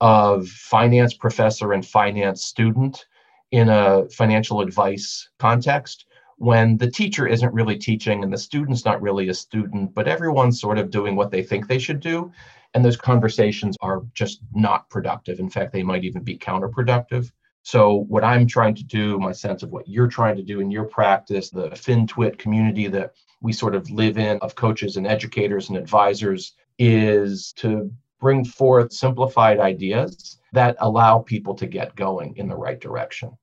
of 0.00 0.48
finance 0.48 1.12
professor 1.12 1.74
and 1.74 1.84
finance 1.84 2.46
student 2.46 3.04
in 3.50 3.68
a 3.68 4.08
financial 4.08 4.62
advice 4.62 5.28
context 5.38 6.06
when 6.40 6.78
the 6.78 6.90
teacher 6.90 7.26
isn't 7.26 7.52
really 7.52 7.76
teaching 7.76 8.24
and 8.24 8.32
the 8.32 8.38
student's 8.38 8.86
not 8.86 9.02
really 9.02 9.28
a 9.28 9.34
student, 9.34 9.92
but 9.92 10.08
everyone's 10.08 10.58
sort 10.58 10.78
of 10.78 10.90
doing 10.90 11.14
what 11.14 11.30
they 11.30 11.42
think 11.42 11.68
they 11.68 11.78
should 11.78 12.00
do. 12.00 12.32
And 12.72 12.82
those 12.82 12.96
conversations 12.96 13.76
are 13.82 14.04
just 14.14 14.40
not 14.54 14.88
productive. 14.88 15.38
In 15.38 15.50
fact, 15.50 15.70
they 15.70 15.82
might 15.82 16.02
even 16.02 16.22
be 16.22 16.38
counterproductive. 16.38 17.30
So, 17.62 18.06
what 18.08 18.24
I'm 18.24 18.46
trying 18.46 18.74
to 18.76 18.84
do, 18.84 19.18
my 19.18 19.32
sense 19.32 19.62
of 19.62 19.70
what 19.70 19.86
you're 19.86 20.08
trying 20.08 20.34
to 20.36 20.42
do 20.42 20.60
in 20.60 20.70
your 20.70 20.84
practice, 20.84 21.50
the 21.50 21.68
FinTwit 21.68 22.38
community 22.38 22.88
that 22.88 23.12
we 23.42 23.52
sort 23.52 23.74
of 23.74 23.90
live 23.90 24.16
in 24.16 24.38
of 24.38 24.54
coaches 24.54 24.96
and 24.96 25.06
educators 25.06 25.68
and 25.68 25.76
advisors, 25.76 26.54
is 26.78 27.52
to 27.56 27.92
bring 28.18 28.46
forth 28.46 28.94
simplified 28.94 29.60
ideas 29.60 30.38
that 30.52 30.76
allow 30.78 31.18
people 31.18 31.54
to 31.56 31.66
get 31.66 31.94
going 31.96 32.34
in 32.38 32.48
the 32.48 32.56
right 32.56 32.80
direction. 32.80 33.36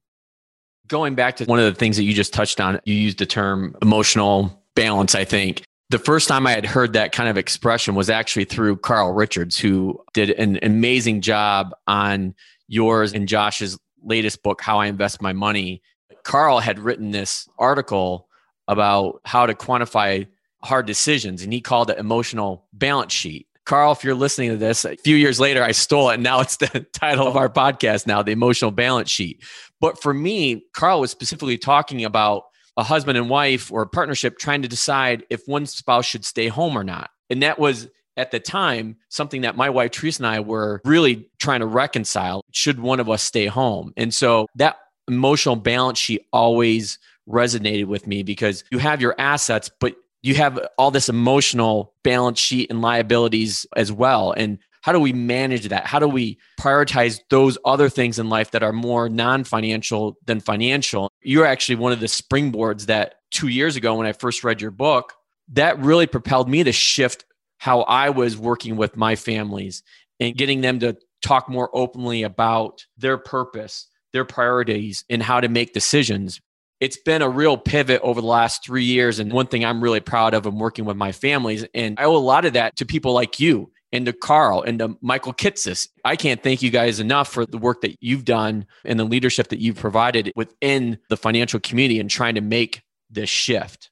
Going 0.88 1.16
back 1.16 1.36
to 1.38 1.46
one 1.46 1.60
of 1.60 1.66
the 1.66 1.78
things 1.78 1.98
that 1.98 2.04
you 2.04 2.14
just 2.14 2.34
touched 2.34 2.60
on, 2.60 2.80
you 2.86 2.96
used 2.96 3.18
the 3.18 3.26
term 3.26 3.76
emotional 3.82 4.64
balance, 4.76 5.16
I 5.16 5.26
think. 5.26 5.64
The 5.90 6.00
first 6.00 6.28
time 6.28 6.46
I 6.48 6.52
had 6.52 6.66
heard 6.66 6.94
that 6.94 7.12
kind 7.12 7.30
of 7.30 7.38
expression 7.38 7.96
was 7.96 8.10
actually 8.10 8.46
through 8.46 8.78
Carl 8.78 9.14
Richards, 9.14 9.58
who 9.58 10.02
did 10.14 10.32
an 10.32 10.60
amazing 10.62 11.22
job 11.22 11.74
on 11.88 12.36
yours 12.68 13.14
and 13.14 13.28
Josh's 13.28 13.78
latest 14.04 14.44
book, 14.44 14.62
How 14.62 14.80
I 14.80 14.88
Invest 14.88 15.22
My 15.22 15.34
Money, 15.34 15.82
Carl 16.24 16.60
had 16.60 16.80
written 16.80 17.12
this 17.12 17.48
article 17.58 18.28
about 18.68 19.22
how 19.24 19.46
to 19.46 19.54
quantify 19.54 20.28
hard 20.62 20.86
decisions, 20.86 21.42
and 21.42 21.54
he 21.54 21.62
called 21.62 21.90
it 21.90 21.98
emotional 21.98 22.68
balance 22.74 23.14
sheet. 23.14 23.47
Carl, 23.68 23.92
if 23.92 24.02
you're 24.02 24.16
listening 24.16 24.50
to 24.50 24.56
this, 24.56 24.86
a 24.86 24.96
few 24.96 25.18
years 25.18 25.42
later, 25.42 25.62
I 25.62 25.74
stole 25.74 26.10
it. 26.10 26.16
And 26.16 26.24
now 26.24 26.40
it's 26.40 26.56
the 26.56 26.88
title 26.94 27.28
of 27.28 27.36
our 27.36 27.50
podcast 27.50 28.08
now, 28.08 28.24
The 28.24 28.32
Emotional 28.32 28.72
Balance 28.72 29.10
Sheet. 29.10 29.44
But 29.82 30.02
for 30.02 30.14
me, 30.14 30.64
Carl 30.74 31.02
was 31.02 31.12
specifically 31.12 31.58
talking 31.58 32.06
about 32.06 32.44
a 32.78 32.84
husband 32.84 33.18
and 33.18 33.30
wife 33.30 33.70
or 33.70 33.82
a 33.82 33.88
partnership 33.88 34.38
trying 34.38 34.62
to 34.62 34.70
decide 34.70 35.26
if 35.30 35.42
one 35.48 35.66
spouse 35.66 36.06
should 36.06 36.24
stay 36.24 36.48
home 36.48 36.78
or 36.78 36.84
not. 36.84 37.10
And 37.30 37.44
that 37.44 37.60
was 37.60 37.90
at 38.16 38.32
the 38.32 38.40
time, 38.40 38.96
something 39.10 39.42
that 39.42 39.58
my 39.58 39.70
wife 39.70 39.92
Teresa 39.92 40.24
and 40.24 40.28
I 40.28 40.40
were 40.40 40.82
really 40.86 41.30
trying 41.40 41.60
to 41.60 41.68
reconcile 41.68 42.42
should 42.52 42.80
one 42.80 43.02
of 43.02 43.10
us 43.10 43.22
stay 43.22 43.48
home. 43.48 43.92
And 43.98 44.14
so 44.14 44.48
that 44.56 44.78
emotional 45.10 45.58
balance 45.58 46.00
sheet 46.00 46.26
always 46.32 47.00
resonated 47.28 47.86
with 47.86 48.08
me 48.08 48.24
because 48.24 48.64
you 48.72 48.80
have 48.80 49.02
your 49.02 49.14
assets, 49.20 49.70
but 49.80 49.96
you 50.28 50.36
have 50.36 50.60
all 50.78 50.92
this 50.92 51.08
emotional 51.08 51.94
balance 52.04 52.38
sheet 52.38 52.70
and 52.70 52.82
liabilities 52.82 53.66
as 53.78 53.94
well. 53.94 54.34
And 54.34 54.60
how 54.82 54.92
do 54.92 55.00
we 55.00 55.14
manage 55.14 55.70
that? 55.70 55.86
How 55.86 56.00
do 56.00 56.08
we 56.08 56.38
prioritize 56.60 57.22
those 57.30 57.58
other 57.64 57.88
things 57.88 58.20
in 58.20 58.28
life 58.28 58.52
that 58.52 58.62
are 58.62 58.74
more 58.74 59.08
non 59.08 59.46
financial 59.46 60.18
than 60.26 60.42
financial? 60.42 61.10
You're 61.22 61.46
actually 61.46 61.76
one 61.76 61.94
of 61.94 62.02
the 62.02 62.08
springboards 62.08 62.88
that 62.88 63.16
two 63.32 63.48
years 63.48 63.78
ago, 63.78 63.96
when 63.96 64.06
I 64.06 64.12
first 64.12 64.44
read 64.44 64.60
your 64.60 64.72
book, 64.72 65.14
that 65.54 65.80
really 65.80 66.08
propelled 66.08 66.50
me 66.50 66.62
to 66.64 66.74
shift 66.74 67.24
how 67.58 67.82
I 67.84 68.10
was 68.10 68.38
working 68.38 68.76
with 68.76 68.98
my 68.98 69.16
families 69.16 69.82
and 70.20 70.36
getting 70.36 70.60
them 70.60 70.80
to 70.80 70.98
talk 71.22 71.48
more 71.48 71.70
openly 71.74 72.24
about 72.24 72.86
their 72.98 73.18
purpose, 73.18 73.88
their 74.12 74.26
priorities, 74.26 75.06
and 75.10 75.24
how 75.24 75.40
to 75.40 75.48
make 75.48 75.74
decisions. 75.74 76.42
It's 76.80 76.98
been 76.98 77.22
a 77.22 77.30
real 77.30 77.58
pivot 77.58 78.02
over 78.02 78.22
the 78.22 78.28
last 78.28 78.64
three 78.64 78.84
years. 78.84 79.20
And 79.20 79.32
one 79.32 79.48
thing 79.48 79.66
I'm 79.66 79.82
really 79.82 80.00
proud 80.00 80.34
of 80.34 80.46
in 80.46 80.60
working 80.60 80.86
with 80.86 80.98
my 80.98 81.12
families. 81.12 81.66
And 81.74 82.00
I 82.00 82.04
owe 82.04 82.16
a 82.16 82.18
lot 82.18 82.46
of 82.46 82.54
that 82.54 82.76
to 82.78 82.86
people 82.86 83.14
like 83.14 83.40
you 83.40 83.72
and 83.92 84.06
to 84.06 84.14
Carl 84.14 84.62
and 84.62 84.80
to 84.80 84.98
Michael 85.02 85.34
Kitces. 85.34 85.88
I 86.06 86.16
can't 86.16 86.44
thank 86.44 86.62
you 86.62 86.70
guys 86.70 87.00
enough 87.00 87.30
for 87.30 87.46
the 87.46 87.58
work 87.58 87.82
that 87.82 87.98
you've 88.02 88.26
done 88.26 88.66
and 88.86 89.00
the 89.00 89.06
leadership 89.06 89.48
that 89.48 89.60
you've 89.60 89.78
provided 89.78 90.32
within 90.36 91.00
the 91.10 91.18
financial 91.18 91.60
community 91.60 92.00
and 92.00 92.10
trying 92.10 92.36
to 92.36 92.42
make 92.42 92.84
this 93.10 93.30
shift. 93.30 93.90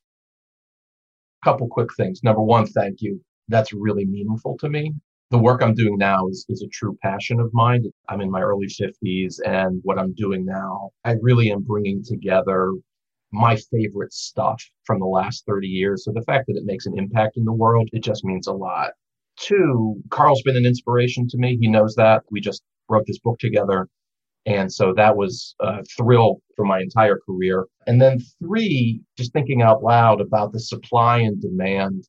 Couple 1.44 1.68
quick 1.68 1.94
things. 1.96 2.24
Number 2.24 2.42
one, 2.42 2.66
thank 2.68 3.02
you. 3.02 3.24
That's 3.48 3.72
really 3.72 4.06
meaningful 4.06 4.58
to 4.58 4.70
me. 4.70 4.94
The 5.36 5.42
work 5.42 5.62
I'm 5.62 5.74
doing 5.74 5.98
now 5.98 6.30
is, 6.30 6.46
is 6.48 6.62
a 6.62 6.70
true 6.70 6.98
passion 7.04 7.42
of 7.42 7.54
mine. 7.54 7.84
I'm 8.08 8.22
in 8.22 8.32
my 8.32 8.40
early 8.40 8.68
50s, 8.68 9.36
and 9.46 9.82
what 9.84 10.00
I'm 10.00 10.14
doing 10.14 10.46
now, 10.46 10.92
I 11.04 11.16
really 11.22 11.52
am 11.52 11.62
bringing 11.62 12.02
together 12.02 12.72
my 13.34 13.58
favorite 13.70 14.14
stuff 14.14 14.64
from 14.86 15.02
the 15.02 15.06
last 15.06 15.44
30 15.46 15.68
years. 15.68 16.06
So 16.06 16.14
the 16.14 16.22
fact 16.22 16.46
that 16.48 16.56
it 16.56 16.64
makes 16.64 16.86
an 16.86 16.98
impact 16.98 17.36
in 17.36 17.44
the 17.44 17.52
world, 17.52 17.90
it 17.92 18.02
just 18.02 18.24
means 18.24 18.48
a 18.48 18.54
lot. 18.54 18.92
Two, 19.38 20.02
Carl's 20.10 20.42
been 20.44 20.56
an 20.56 20.66
inspiration 20.66 21.28
to 21.28 21.38
me. 21.38 21.58
He 21.60 21.68
knows 21.68 21.96
that. 21.96 22.24
We 22.32 22.40
just 22.40 22.64
wrote 22.88 23.06
this 23.06 23.20
book 23.20 23.38
together. 23.38 23.90
And 24.46 24.72
so 24.72 24.94
that 24.94 25.18
was 25.18 25.54
a 25.60 25.84
thrill 25.98 26.40
for 26.56 26.64
my 26.64 26.80
entire 26.80 27.20
career. 27.26 27.66
And 27.88 28.02
then 28.02 28.22
three, 28.42 29.02
just 29.18 29.34
thinking 29.34 29.62
out 29.62 29.84
loud 29.84 30.22
about 30.22 30.54
the 30.54 30.62
supply 30.62 31.18
and 31.18 31.42
demand 31.42 32.08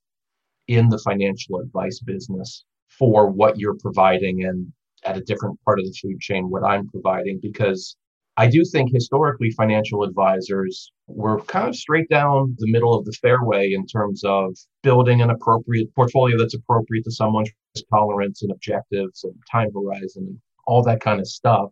in 0.69 0.91
the 0.91 0.99
financial 0.99 1.59
advice 1.59 1.99
business 1.99 2.65
for 2.89 3.29
what 3.29 3.59
you're 3.59 3.77
providing 3.81 4.45
and 4.45 4.73
at 5.05 5.17
a 5.17 5.21
different 5.21 5.59
part 5.65 5.79
of 5.79 5.85
the 5.85 5.95
food 6.01 6.19
chain, 6.21 6.51
what 6.51 6.65
I'm 6.65 6.89
providing, 6.89 7.39
because 7.41 7.97
I 8.39 8.49
do 8.49 8.65
think 8.71 8.93
historically 8.93 9.51
financial 9.51 10.03
advisors 10.03 10.93
were 11.07 11.41
kind 11.43 11.69
of 11.69 11.77
straight 11.77 12.09
down 12.11 12.55
the 12.59 12.71
middle 12.71 12.95
of 12.95 13.05
the 13.07 13.13
fairway 13.13 13.73
in 13.73 13.87
terms 13.87 14.23
of 14.25 14.55
building 14.83 15.23
an 15.23 15.31
appropriate 15.31 15.95
portfolio 15.95 16.37
that's 16.37 16.55
appropriate 16.55 17.05
to 17.05 17.11
someone's 17.11 17.51
tolerance 17.91 18.43
and 18.43 18.53
objectives 18.53 19.25
and 19.25 19.35
time 19.51 19.71
horizon 19.73 20.27
and 20.29 20.39
all 20.67 20.83
that 20.83 21.01
kind 21.01 21.21
of 21.21 21.27
stuff. 21.27 21.71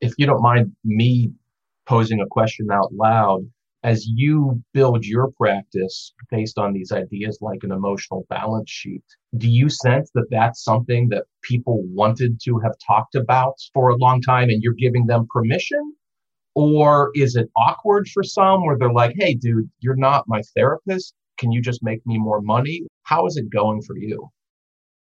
If 0.00 0.14
you 0.16 0.26
don't 0.26 0.42
mind 0.42 0.72
me 0.84 1.32
posing 1.86 2.20
a 2.20 2.26
question 2.26 2.68
out 2.72 2.94
loud, 2.94 3.46
as 3.86 4.04
you 4.04 4.60
build 4.74 5.04
your 5.04 5.30
practice 5.40 6.12
based 6.28 6.58
on 6.58 6.72
these 6.72 6.90
ideas 6.90 7.38
like 7.40 7.60
an 7.62 7.70
emotional 7.70 8.26
balance 8.28 8.68
sheet, 8.68 9.04
do 9.36 9.48
you 9.48 9.68
sense 9.68 10.10
that 10.12 10.26
that's 10.28 10.64
something 10.64 11.08
that 11.10 11.22
people 11.42 11.84
wanted 11.94 12.40
to 12.42 12.58
have 12.58 12.72
talked 12.84 13.14
about 13.14 13.54
for 13.72 13.90
a 13.90 13.96
long 13.96 14.20
time 14.20 14.50
and 14.50 14.60
you're 14.60 14.74
giving 14.74 15.06
them 15.06 15.28
permission? 15.32 15.94
Or 16.56 17.12
is 17.14 17.36
it 17.36 17.48
awkward 17.56 18.08
for 18.08 18.24
some 18.24 18.66
where 18.66 18.76
they're 18.76 18.92
like, 18.92 19.14
hey, 19.16 19.34
dude, 19.34 19.70
you're 19.78 19.94
not 19.94 20.24
my 20.26 20.42
therapist. 20.56 21.14
Can 21.38 21.52
you 21.52 21.62
just 21.62 21.80
make 21.80 22.04
me 22.04 22.18
more 22.18 22.40
money? 22.40 22.82
How 23.04 23.24
is 23.26 23.36
it 23.36 23.50
going 23.50 23.82
for 23.82 23.96
you? 23.96 24.28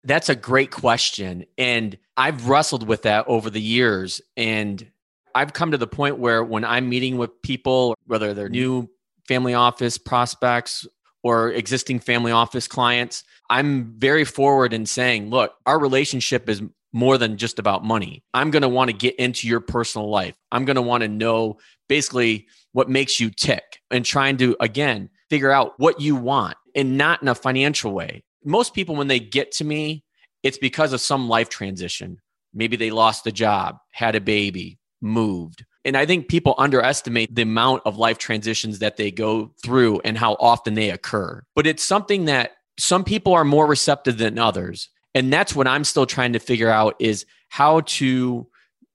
That's 0.04 0.28
a 0.28 0.36
great 0.36 0.70
question. 0.70 1.46
And 1.56 1.96
I've 2.18 2.46
wrestled 2.48 2.86
with 2.86 3.02
that 3.02 3.26
over 3.26 3.48
the 3.48 3.60
years. 3.60 4.20
And 4.36 4.90
I've 5.36 5.52
come 5.52 5.70
to 5.72 5.76
the 5.76 5.86
point 5.86 6.18
where 6.18 6.42
when 6.42 6.64
I'm 6.64 6.88
meeting 6.88 7.18
with 7.18 7.42
people, 7.42 7.94
whether 8.06 8.32
they're 8.32 8.48
new 8.48 8.88
family 9.28 9.52
office 9.52 9.98
prospects 9.98 10.86
or 11.22 11.50
existing 11.50 12.00
family 12.00 12.32
office 12.32 12.66
clients, 12.66 13.22
I'm 13.50 13.92
very 13.98 14.24
forward 14.24 14.72
in 14.72 14.86
saying, 14.86 15.28
look, 15.28 15.52
our 15.66 15.78
relationship 15.78 16.48
is 16.48 16.62
more 16.94 17.18
than 17.18 17.36
just 17.36 17.58
about 17.58 17.84
money. 17.84 18.24
I'm 18.32 18.50
going 18.50 18.62
to 18.62 18.68
want 18.68 18.88
to 18.88 18.96
get 18.96 19.14
into 19.16 19.46
your 19.46 19.60
personal 19.60 20.08
life. 20.08 20.34
I'm 20.52 20.64
going 20.64 20.76
to 20.76 20.82
want 20.82 21.02
to 21.02 21.08
know 21.08 21.58
basically 21.86 22.46
what 22.72 22.88
makes 22.88 23.20
you 23.20 23.28
tick 23.28 23.82
and 23.90 24.06
trying 24.06 24.38
to, 24.38 24.56
again, 24.58 25.10
figure 25.28 25.52
out 25.52 25.74
what 25.76 26.00
you 26.00 26.16
want 26.16 26.56
and 26.74 26.96
not 26.96 27.20
in 27.20 27.28
a 27.28 27.34
financial 27.34 27.92
way. 27.92 28.22
Most 28.42 28.72
people, 28.72 28.96
when 28.96 29.08
they 29.08 29.20
get 29.20 29.52
to 29.52 29.64
me, 29.64 30.02
it's 30.42 30.56
because 30.56 30.94
of 30.94 31.02
some 31.02 31.28
life 31.28 31.50
transition. 31.50 32.22
Maybe 32.54 32.76
they 32.76 32.90
lost 32.90 33.26
a 33.26 33.32
job, 33.32 33.76
had 33.90 34.14
a 34.14 34.20
baby, 34.20 34.78
moved. 35.00 35.64
And 35.84 35.96
I 35.96 36.06
think 36.06 36.28
people 36.28 36.54
underestimate 36.58 37.34
the 37.34 37.42
amount 37.42 37.82
of 37.84 37.96
life 37.96 38.18
transitions 38.18 38.80
that 38.80 38.96
they 38.96 39.10
go 39.10 39.52
through 39.64 40.00
and 40.04 40.18
how 40.18 40.36
often 40.40 40.74
they 40.74 40.90
occur. 40.90 41.42
But 41.54 41.66
it's 41.66 41.82
something 41.82 42.24
that 42.24 42.52
some 42.78 43.04
people 43.04 43.32
are 43.32 43.44
more 43.44 43.66
receptive 43.66 44.18
than 44.18 44.38
others 44.38 44.88
and 45.14 45.32
that's 45.32 45.54
what 45.54 45.66
i'm 45.66 45.84
still 45.84 46.06
trying 46.06 46.32
to 46.34 46.38
figure 46.38 46.70
out 46.70 46.94
is 46.98 47.24
how 47.48 47.80
to 47.80 48.46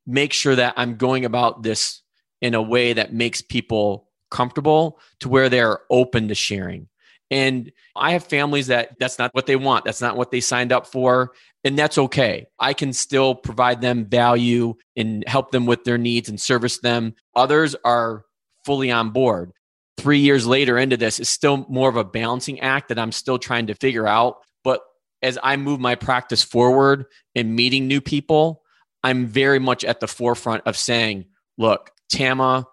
make 0.06 0.34
sure 0.34 0.56
that 0.56 0.74
i'm 0.78 0.96
going 0.96 1.26
about 1.26 1.64
this 1.64 2.02
in 2.42 2.54
a 2.54 2.62
way 2.62 2.94
that 2.94 3.14
makes 3.14 3.42
people 3.42 4.08
comfortable 4.30 5.00
to 5.20 5.30
where 5.30 5.50
they're 5.50 5.80
open 5.90 6.28
to 6.28 6.36
sharing 6.36 6.88
and 7.32 7.72
i 7.96 8.12
have 8.12 8.24
families 8.24 8.68
that 8.68 8.96
that's 9.00 9.18
not 9.18 9.34
what 9.34 9.48
they 9.48 9.56
want. 9.56 9.86
That's 9.86 10.02
not 10.02 10.18
what 10.18 10.30
they 10.30 10.42
signed 10.42 10.72
up 10.72 10.86
for. 10.86 11.32
And 11.64 11.78
that's 11.78 11.98
okay. 11.98 12.48
I 12.60 12.74
can 12.74 12.94
still 12.94 13.36
provide 13.36 13.82
them 13.82 14.06
value 14.06 14.76
and 14.96 15.24
help 15.28 15.52
them 15.52 15.66
with 15.66 15.84
their 15.84 15.98
needs 15.98 16.28
and 16.30 16.40
service 16.40 16.80
them. 16.80 17.16
Others 17.36 17.76
are 17.86 18.26
fully 18.66 18.92
on 18.92 19.12
board. 19.12 19.52
Three 19.98 20.20
years 20.20 20.46
later 20.46 20.78
into 20.78 20.98
this 20.98 21.20
is 21.20 21.30
still 21.30 21.66
more 21.70 21.90
of 21.90 21.96
a 21.96 22.04
balancing 22.04 22.60
act 22.60 22.90
that 22.90 23.00
i'm 23.00 23.12
still 23.12 23.40
trying 23.40 23.68
to 23.68 23.76
figure 23.76 24.08
out. 24.08 24.38
But 24.64 24.82
as 25.22 25.38
I 25.42 25.56
move 25.58 25.80
my 25.80 25.96
practice 25.96 26.44
forward 26.44 27.06
and 27.36 27.56
meeting 27.56 27.88
new 27.88 28.02
people, 28.02 28.64
I'm 29.04 29.26
very 29.28 29.60
much 29.60 29.84
at 29.84 30.00
the 30.00 30.08
forefront 30.08 30.64
of 30.66 30.78
saying, 30.78 31.26
look, 31.58 31.92
Tama, 32.12 32.66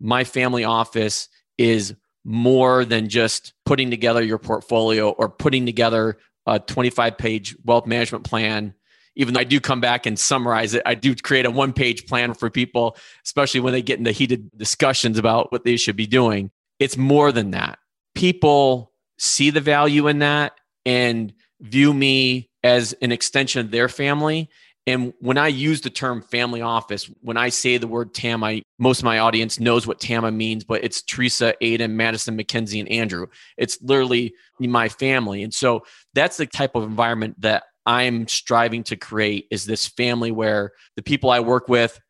my 0.00 0.24
family 0.24 0.64
office 0.64 1.28
is 1.58 1.94
more 2.24 2.84
than 2.84 3.08
just 3.08 3.52
putting 3.64 3.90
together 3.90 4.22
your 4.22 4.38
portfolio 4.38 5.10
or 5.10 5.28
putting 5.28 5.66
together 5.66 6.18
a 6.46 6.58
25 6.58 7.18
page 7.18 7.56
wealth 7.64 7.86
management 7.86 8.24
plan. 8.24 8.74
Even 9.14 9.34
though 9.34 9.40
I 9.40 9.44
do 9.44 9.60
come 9.60 9.80
back 9.80 10.06
and 10.06 10.18
summarize 10.18 10.72
it, 10.74 10.82
I 10.86 10.94
do 10.94 11.14
create 11.14 11.44
a 11.44 11.50
one 11.50 11.72
page 11.72 12.06
plan 12.06 12.32
for 12.32 12.48
people, 12.48 12.96
especially 13.24 13.60
when 13.60 13.72
they 13.72 13.82
get 13.82 13.98
into 13.98 14.10
heated 14.10 14.50
discussions 14.56 15.18
about 15.18 15.52
what 15.52 15.64
they 15.64 15.76
should 15.76 15.96
be 15.96 16.06
doing. 16.06 16.50
It's 16.78 16.96
more 16.96 17.30
than 17.30 17.50
that. 17.50 17.78
People 18.14 18.92
see 19.18 19.50
the 19.50 19.60
value 19.60 20.08
in 20.08 20.20
that. 20.20 20.54
And 20.84 21.32
view 21.62 21.94
me 21.94 22.50
as 22.62 22.92
an 22.94 23.12
extension 23.12 23.64
of 23.64 23.70
their 23.70 23.88
family. 23.88 24.50
And 24.86 25.14
when 25.20 25.38
I 25.38 25.46
use 25.48 25.80
the 25.80 25.90
term 25.90 26.22
family 26.22 26.60
office, 26.60 27.08
when 27.20 27.36
I 27.36 27.50
say 27.50 27.78
the 27.78 27.86
word 27.86 28.14
TAMA, 28.14 28.62
most 28.80 28.98
of 28.98 29.04
my 29.04 29.20
audience 29.20 29.60
knows 29.60 29.86
what 29.86 30.00
TAMA 30.00 30.32
means, 30.32 30.64
but 30.64 30.82
it's 30.82 31.02
Teresa, 31.02 31.54
Aiden, 31.62 31.92
Madison, 31.92 32.34
Mackenzie, 32.34 32.80
and 32.80 32.88
Andrew. 32.88 33.26
It's 33.56 33.80
literally 33.80 34.34
my 34.58 34.88
family. 34.88 35.44
And 35.44 35.54
so 35.54 35.84
that's 36.14 36.36
the 36.36 36.46
type 36.46 36.74
of 36.74 36.82
environment 36.82 37.40
that 37.42 37.62
I'm 37.86 38.26
striving 38.26 38.82
to 38.84 38.96
create 38.96 39.46
is 39.50 39.66
this 39.66 39.86
family 39.86 40.32
where 40.32 40.72
the 40.96 41.02
people 41.02 41.30
I 41.30 41.40
work 41.40 41.68
with, 41.68 42.00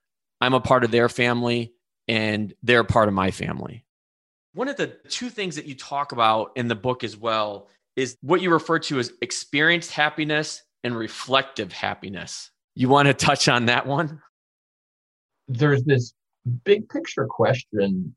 I'm 0.41 0.55
a 0.55 0.61
part 0.61 0.85
of 0.85 0.91
their 0.91 1.09
family 1.11 1.75
and 2.09 2.55
they're 2.63 2.85
part 2.85 3.09
of 3.09 3.15
my 3.15 3.31
family. 3.31 3.85
One 4.55 4.69
of 4.69 4.77
the 4.77 4.89
two 5.09 5.29
things 5.31 5.57
that 5.57 5.67
you 5.67 5.75
talk 5.75 6.13
about 6.13 6.53
in 6.57 6.69
the 6.69 6.75
book 6.75 7.05
as 7.05 7.17
well 7.17 7.69
is 7.97 8.17
what 8.23 8.41
you 8.41 8.51
refer 8.51 8.79
to 8.79 8.99
as 8.99 9.13
experienced 9.21 9.93
happiness 9.93 10.63
and 10.85 10.97
reflective 10.97 11.73
happiness. 11.73 12.51
You 12.75 12.89
want 12.89 13.07
to 13.07 13.15
touch 13.15 13.49
on 13.49 13.67
that 13.67 13.87
one? 13.87 14.21
There's 15.49 15.85
this 15.85 16.15
big 16.65 16.89
picture 16.89 17.27
question 17.29 18.15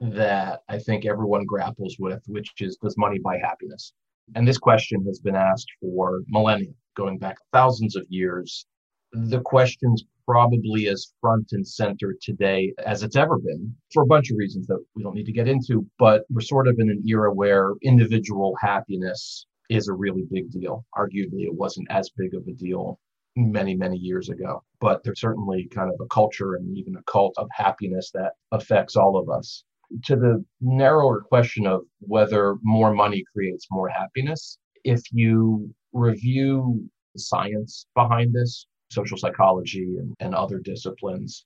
that 0.00 0.60
I 0.68 0.78
think 0.78 1.04
everyone 1.04 1.44
grapples 1.44 1.96
with, 1.98 2.22
which 2.26 2.52
is 2.60 2.76
Does 2.82 2.96
money 2.96 3.18
buy 3.18 3.38
happiness? 3.38 3.92
And 4.34 4.46
this 4.46 4.58
question 4.58 5.04
has 5.06 5.18
been 5.18 5.36
asked 5.36 5.70
for 5.80 6.22
millennia, 6.28 6.70
going 6.96 7.18
back 7.18 7.36
thousands 7.52 7.96
of 7.96 8.06
years. 8.08 8.66
The 9.12 9.40
question's 9.40 10.04
probably 10.26 10.88
as 10.88 11.12
front 11.20 11.48
and 11.52 11.66
center 11.66 12.14
today 12.20 12.72
as 12.84 13.02
it's 13.02 13.16
ever 13.16 13.38
been 13.38 13.74
for 13.92 14.02
a 14.02 14.06
bunch 14.06 14.30
of 14.30 14.36
reasons 14.36 14.66
that 14.66 14.82
we 14.94 15.02
don't 15.02 15.14
need 15.14 15.24
to 15.24 15.32
get 15.32 15.48
into. 15.48 15.86
But 15.98 16.24
we're 16.30 16.40
sort 16.42 16.68
of 16.68 16.78
in 16.78 16.90
an 16.90 17.02
era 17.06 17.32
where 17.32 17.72
individual 17.82 18.54
happiness 18.60 19.46
is 19.70 19.88
a 19.88 19.94
really 19.94 20.24
big 20.30 20.50
deal. 20.50 20.84
Arguably, 20.96 21.44
it 21.44 21.54
wasn't 21.54 21.90
as 21.90 22.10
big 22.16 22.34
of 22.34 22.46
a 22.46 22.52
deal 22.52 22.98
many, 23.38 23.74
many 23.74 23.96
years 23.96 24.28
ago, 24.28 24.62
but 24.80 25.02
there's 25.04 25.20
certainly 25.20 25.68
kind 25.72 25.90
of 25.90 26.00
a 26.00 26.06
culture 26.08 26.54
and 26.54 26.76
even 26.76 26.96
a 26.96 27.02
cult 27.10 27.34
of 27.38 27.48
happiness 27.52 28.10
that 28.12 28.32
affects 28.52 28.96
all 28.96 29.16
of 29.16 29.28
us. 29.30 29.64
To 30.04 30.16
the 30.16 30.44
narrower 30.60 31.22
question 31.22 31.66
of 31.66 31.82
whether 32.00 32.56
more 32.62 32.92
money 32.92 33.24
creates 33.32 33.66
more 33.70 33.88
happiness, 33.88 34.58
if 34.84 35.00
you 35.12 35.72
review 35.92 36.88
the 37.14 37.20
science 37.20 37.86
behind 37.94 38.34
this, 38.34 38.66
social 38.90 39.16
psychology 39.16 39.96
and, 39.98 40.14
and 40.20 40.34
other 40.34 40.58
disciplines, 40.58 41.44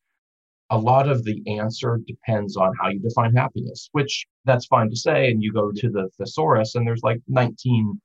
a 0.71 0.79
lot 0.79 1.09
of 1.09 1.25
the 1.25 1.43
answer 1.47 2.01
depends 2.07 2.57
on 2.57 2.73
how 2.81 2.89
you 2.89 2.99
define 2.99 3.35
happiness, 3.35 3.89
which 3.93 4.27
that's 4.45 4.67
fine 4.67 4.89
to 4.89 4.97
say. 4.97 5.31
And 5.31 5.43
you 5.43 5.53
go 5.53 5.71
to 5.71 5.91
the 5.91 6.09
thesaurus 6.19 6.75
and 6.75 6.87
there's 6.87 7.03
like 7.03 7.21
19 7.29 8.01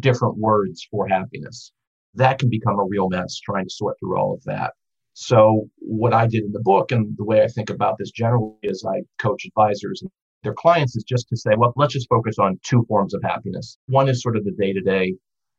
different 0.00 0.38
words 0.38 0.86
for 0.90 1.06
happiness. 1.06 1.72
That 2.16 2.38
can 2.38 2.50
become 2.50 2.78
a 2.78 2.84
real 2.84 3.08
mess 3.08 3.38
trying 3.38 3.64
to 3.64 3.70
sort 3.70 3.96
through 4.00 4.18
all 4.18 4.34
of 4.34 4.42
that. 4.44 4.72
So 5.14 5.68
what 5.78 6.12
I 6.12 6.26
did 6.26 6.44
in 6.44 6.52
the 6.52 6.60
book 6.60 6.92
and 6.92 7.16
the 7.16 7.24
way 7.24 7.42
I 7.42 7.48
think 7.48 7.70
about 7.70 7.96
this 7.98 8.10
generally 8.10 8.52
is 8.62 8.84
I 8.86 9.02
coach 9.18 9.46
advisors 9.46 10.02
and 10.02 10.10
their 10.42 10.54
clients 10.54 10.94
is 10.94 11.04
just 11.04 11.28
to 11.28 11.36
say, 11.36 11.52
well, 11.56 11.72
let's 11.76 11.94
just 11.94 12.08
focus 12.08 12.38
on 12.38 12.60
two 12.62 12.84
forms 12.88 13.14
of 13.14 13.22
happiness. 13.22 13.78
One 13.86 14.08
is 14.08 14.22
sort 14.22 14.36
of 14.36 14.44
the 14.44 14.52
day 14.52 14.72
to 14.72 14.80
day 14.80 15.14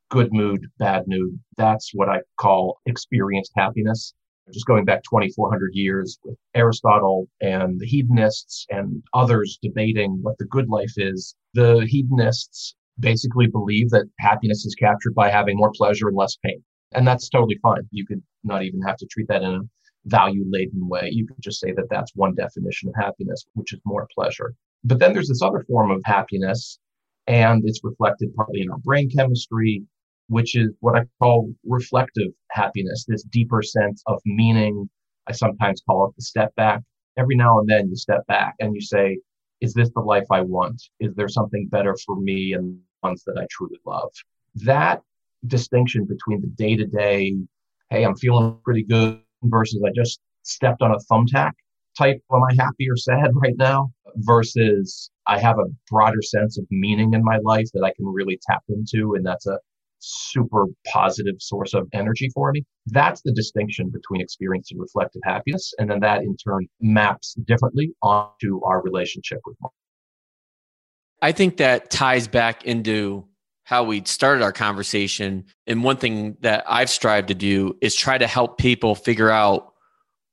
good 0.09 0.31
mood, 0.31 0.67
bad 0.77 1.03
mood. 1.07 1.37
That's 1.57 1.91
what 1.93 2.07
I 2.07 2.19
call 2.37 2.79
experienced 2.85 3.51
happiness 3.55 4.13
just 4.53 4.65
going 4.65 4.85
back 4.85 5.03
2400 5.03 5.71
years 5.73 6.17
with 6.23 6.37
Aristotle 6.55 7.27
and 7.41 7.79
the 7.79 7.85
hedonists 7.85 8.65
and 8.69 9.03
others 9.13 9.59
debating 9.61 10.19
what 10.21 10.37
the 10.37 10.45
good 10.45 10.69
life 10.69 10.93
is. 10.97 11.35
The 11.53 11.85
hedonists 11.87 12.75
basically 12.99 13.47
believe 13.47 13.89
that 13.91 14.09
happiness 14.19 14.65
is 14.65 14.75
captured 14.75 15.13
by 15.15 15.29
having 15.29 15.57
more 15.57 15.71
pleasure 15.75 16.07
and 16.07 16.17
less 16.17 16.37
pain. 16.43 16.63
And 16.93 17.07
that's 17.07 17.29
totally 17.29 17.57
fine. 17.61 17.87
You 17.91 18.05
could 18.05 18.21
not 18.43 18.63
even 18.63 18.81
have 18.81 18.97
to 18.97 19.07
treat 19.07 19.27
that 19.27 19.43
in 19.43 19.53
a 19.55 19.59
value 20.05 20.45
laden 20.49 20.87
way. 20.87 21.09
You 21.11 21.27
could 21.27 21.41
just 21.41 21.59
say 21.59 21.73
that 21.73 21.87
that's 21.89 22.11
one 22.15 22.33
definition 22.35 22.89
of 22.89 22.95
happiness, 22.95 23.45
which 23.53 23.73
is 23.73 23.79
more 23.85 24.07
pleasure. 24.15 24.53
But 24.83 24.99
then 24.99 25.13
there's 25.13 25.27
this 25.27 25.41
other 25.41 25.65
form 25.67 25.91
of 25.91 26.01
happiness, 26.05 26.79
and 27.27 27.61
it's 27.65 27.81
reflected 27.83 28.33
partly 28.35 28.61
in 28.61 28.71
our 28.71 28.77
brain 28.79 29.09
chemistry, 29.09 29.83
which 30.29 30.55
is 30.55 30.69
what 30.79 30.97
I 30.97 31.03
call 31.21 31.51
reflective 31.65 32.31
happiness, 32.51 33.05
this 33.07 33.23
deeper 33.23 33.61
sense 33.61 34.01
of 34.07 34.21
meaning. 34.25 34.89
I 35.27 35.33
sometimes 35.33 35.81
call 35.85 36.07
it 36.07 36.15
the 36.15 36.21
step 36.21 36.55
back. 36.55 36.81
Every 37.17 37.35
now 37.35 37.59
and 37.59 37.67
then 37.67 37.89
you 37.89 37.95
step 37.95 38.25
back 38.27 38.53
and 38.59 38.73
you 38.73 38.81
say, 38.81 39.17
is 39.61 39.73
this 39.73 39.89
the 39.95 40.01
life 40.01 40.25
I 40.31 40.41
want? 40.41 40.81
Is 40.99 41.15
there 41.15 41.27
something 41.27 41.67
better 41.67 41.95
for 42.05 42.15
me 42.15 42.53
and 42.53 42.79
ones 43.03 43.23
that 43.25 43.37
I 43.37 43.47
truly 43.49 43.79
love? 43.85 44.11
That 44.55 45.01
distinction 45.45 46.05
between 46.05 46.41
the 46.41 46.47
day 46.47 46.75
to 46.75 46.85
day, 46.85 47.35
hey, 47.89 48.05
I'm 48.05 48.15
feeling 48.15 48.57
pretty 48.63 48.83
good 48.83 49.21
versus 49.43 49.81
I 49.85 49.91
just 49.95 50.19
stepped 50.43 50.81
on 50.81 50.91
a 50.91 50.97
thumbtack 51.11 51.51
type, 51.97 52.21
am 52.31 52.43
I 52.43 52.53
happy 52.57 52.89
or 52.89 52.95
sad 52.95 53.31
right 53.33 53.57
now? 53.57 53.91
Versus 54.17 55.09
I 55.27 55.39
have 55.39 55.59
a 55.59 55.65
broader 55.89 56.21
sense 56.21 56.57
of 56.57 56.65
meaning 56.71 57.13
in 57.13 57.23
my 57.23 57.37
life 57.43 57.67
that 57.73 57.83
I 57.83 57.91
can 57.93 58.05
really 58.05 58.39
tap 58.47 58.63
into. 58.69 59.15
And 59.15 59.25
that's 59.25 59.47
a 59.47 59.59
super 59.99 60.65
positive 60.87 61.35
source 61.39 61.73
of 61.73 61.87
energy 61.93 62.29
for 62.33 62.51
me. 62.51 62.63
That's 62.87 63.21
the 63.21 63.31
distinction 63.33 63.89
between 63.89 64.21
experience 64.21 64.71
and 64.71 64.79
reflective 64.79 65.21
happiness. 65.23 65.73
And 65.79 65.89
then 65.89 65.99
that 66.01 66.21
in 66.21 66.35
turn 66.37 66.67
maps 66.79 67.35
differently 67.45 67.93
onto 68.01 68.63
our 68.63 68.81
relationship 68.81 69.39
with 69.45 69.57
money. 69.61 69.71
I 71.21 71.31
think 71.31 71.57
that 71.57 71.89
ties 71.89 72.27
back 72.27 72.63
into 72.65 73.25
how 73.63 73.83
we 73.83 74.01
started 74.05 74.43
our 74.43 74.53
conversation. 74.53 75.45
And 75.65 75.83
one 75.83 75.97
thing 75.97 76.37
that 76.41 76.63
I've 76.67 76.89
strived 76.89 77.27
to 77.29 77.33
do 77.33 77.75
is 77.81 77.95
try 77.95 78.17
to 78.17 78.27
help 78.27 78.57
people 78.57 78.95
figure 78.95 79.29
out 79.29 79.73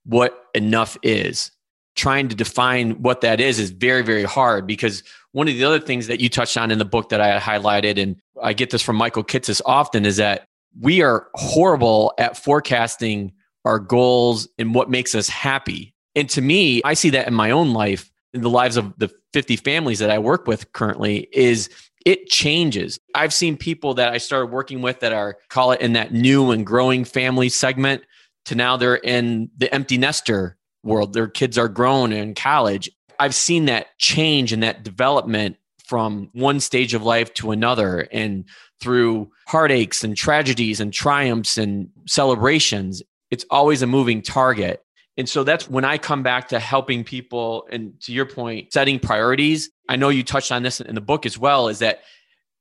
what 0.05 0.45
enough 0.55 0.97
is. 1.03 1.51
Trying 1.97 2.29
to 2.29 2.37
define 2.37 3.03
what 3.03 3.23
that 3.23 3.41
is 3.41 3.59
is 3.59 3.71
very, 3.71 4.03
very 4.03 4.25
hard 4.25 4.67
because 4.67 5.03
one 5.35 5.49
of 5.49 5.55
the 5.55 5.65
other 5.65 5.81
things 5.81 6.07
that 6.07 6.21
you 6.21 6.29
touched 6.29 6.57
on 6.57 6.71
in 6.71 6.79
the 6.79 6.85
book 6.85 7.09
that 7.09 7.21
I 7.21 7.41
highlighted, 7.41 8.01
and 8.01 8.15
I 8.41 8.53
get 8.53 8.71
this 8.71 8.83
from 8.83 8.95
Michael 8.95 9.25
Kitces 9.25 9.61
often, 9.67 10.07
is 10.07 10.17
that 10.17 10.47
we 10.81 11.03
are 11.03 11.27
horrible 11.35 12.15
at 12.19 12.37
forecasting 12.37 13.33
our 13.65 13.81
goals 13.81 14.47
and 14.61 14.77
what 14.77 14.89
makes 14.89 15.13
us 15.13 15.29
happy. 15.29 15.93
And 16.15 16.31
to 16.31 16.41
me, 16.41 16.83
I 16.85 16.95
see 16.95 17.11
that 17.11 17.27
in 17.27 17.35
my 17.35 17.51
own 17.51 17.73
life, 17.73 18.13
in 18.33 18.43
the 18.43 18.49
lives 18.49 18.77
of 18.77 18.97
the 18.97 19.11
50 19.33 19.57
families 19.57 19.99
that 19.99 20.11
I 20.11 20.21
work 20.21 20.47
with 20.47 20.73
currently, 20.73 21.27
is 21.33 21.69
it 22.07 22.29
changes. 22.29 23.01
I've 23.17 23.35
seen 23.35 23.57
people 23.57 23.95
that 23.95 24.13
I 24.13 24.19
started 24.19 24.53
working 24.53 24.83
with 24.83 25.01
that 25.01 25.13
are, 25.13 25.39
call 25.49 25.73
it 25.73 25.81
in 25.81 25.95
that 25.95 26.13
new 26.13 26.53
and 26.53 26.65
growing 26.65 27.05
family 27.05 27.49
segment, 27.49 28.05
to 28.45 28.55
now 28.55 28.77
they're 28.77 28.95
in 28.95 29.51
the 29.57 29.75
empty 29.75 29.99
nester 29.99 30.57
world. 30.85 31.13
Their 31.13 31.27
kids 31.27 31.59
are 31.59 31.69
grown 31.69 32.13
in 32.13 32.37
college. 32.37 32.89
I've 33.19 33.35
seen 33.35 33.67
that 33.67 33.99
change 33.99 34.53
and 34.53 34.63
that 34.63 34.83
development 34.83 35.57
from 35.85 36.31
one 36.33 36.61
stage 36.61 36.95
of 36.95 37.03
life 37.03 37.33
to 37.35 37.51
another 37.51 38.09
and 38.11 38.45
through 38.81 39.31
heartaches 39.47 40.03
and 40.03 40.17
tragedies 40.17 40.81
and 40.81 40.93
triumphs 40.93 41.59
and 41.59 41.89
celebrations. 42.07 43.03
It's 43.31 43.45
always 43.51 43.83
a 43.83 43.87
moving 43.87 44.23
target. 44.23 44.83
And 45.17 45.29
so 45.29 45.45
that's 45.45 45.69
when 45.69 45.85
I 45.85 45.99
come 45.99 46.23
back 46.23 46.49
to 46.49 46.59
helping 46.59 47.05
people 47.05 47.69
and 47.71 48.01
to 48.03 48.13
your 48.13 48.27
point, 48.27 48.73
setting 48.73 48.99
priorities. 48.99 49.71
I 49.89 49.97
know 49.97 50.09
you 50.09 50.25
touched 50.25 50.51
on 50.51 50.63
this 50.63 50.81
in 50.81 50.95
the 50.95 51.01
book 51.01 51.25
as 51.25 51.39
well, 51.39 51.69
is 51.69 51.79
that 51.79 52.01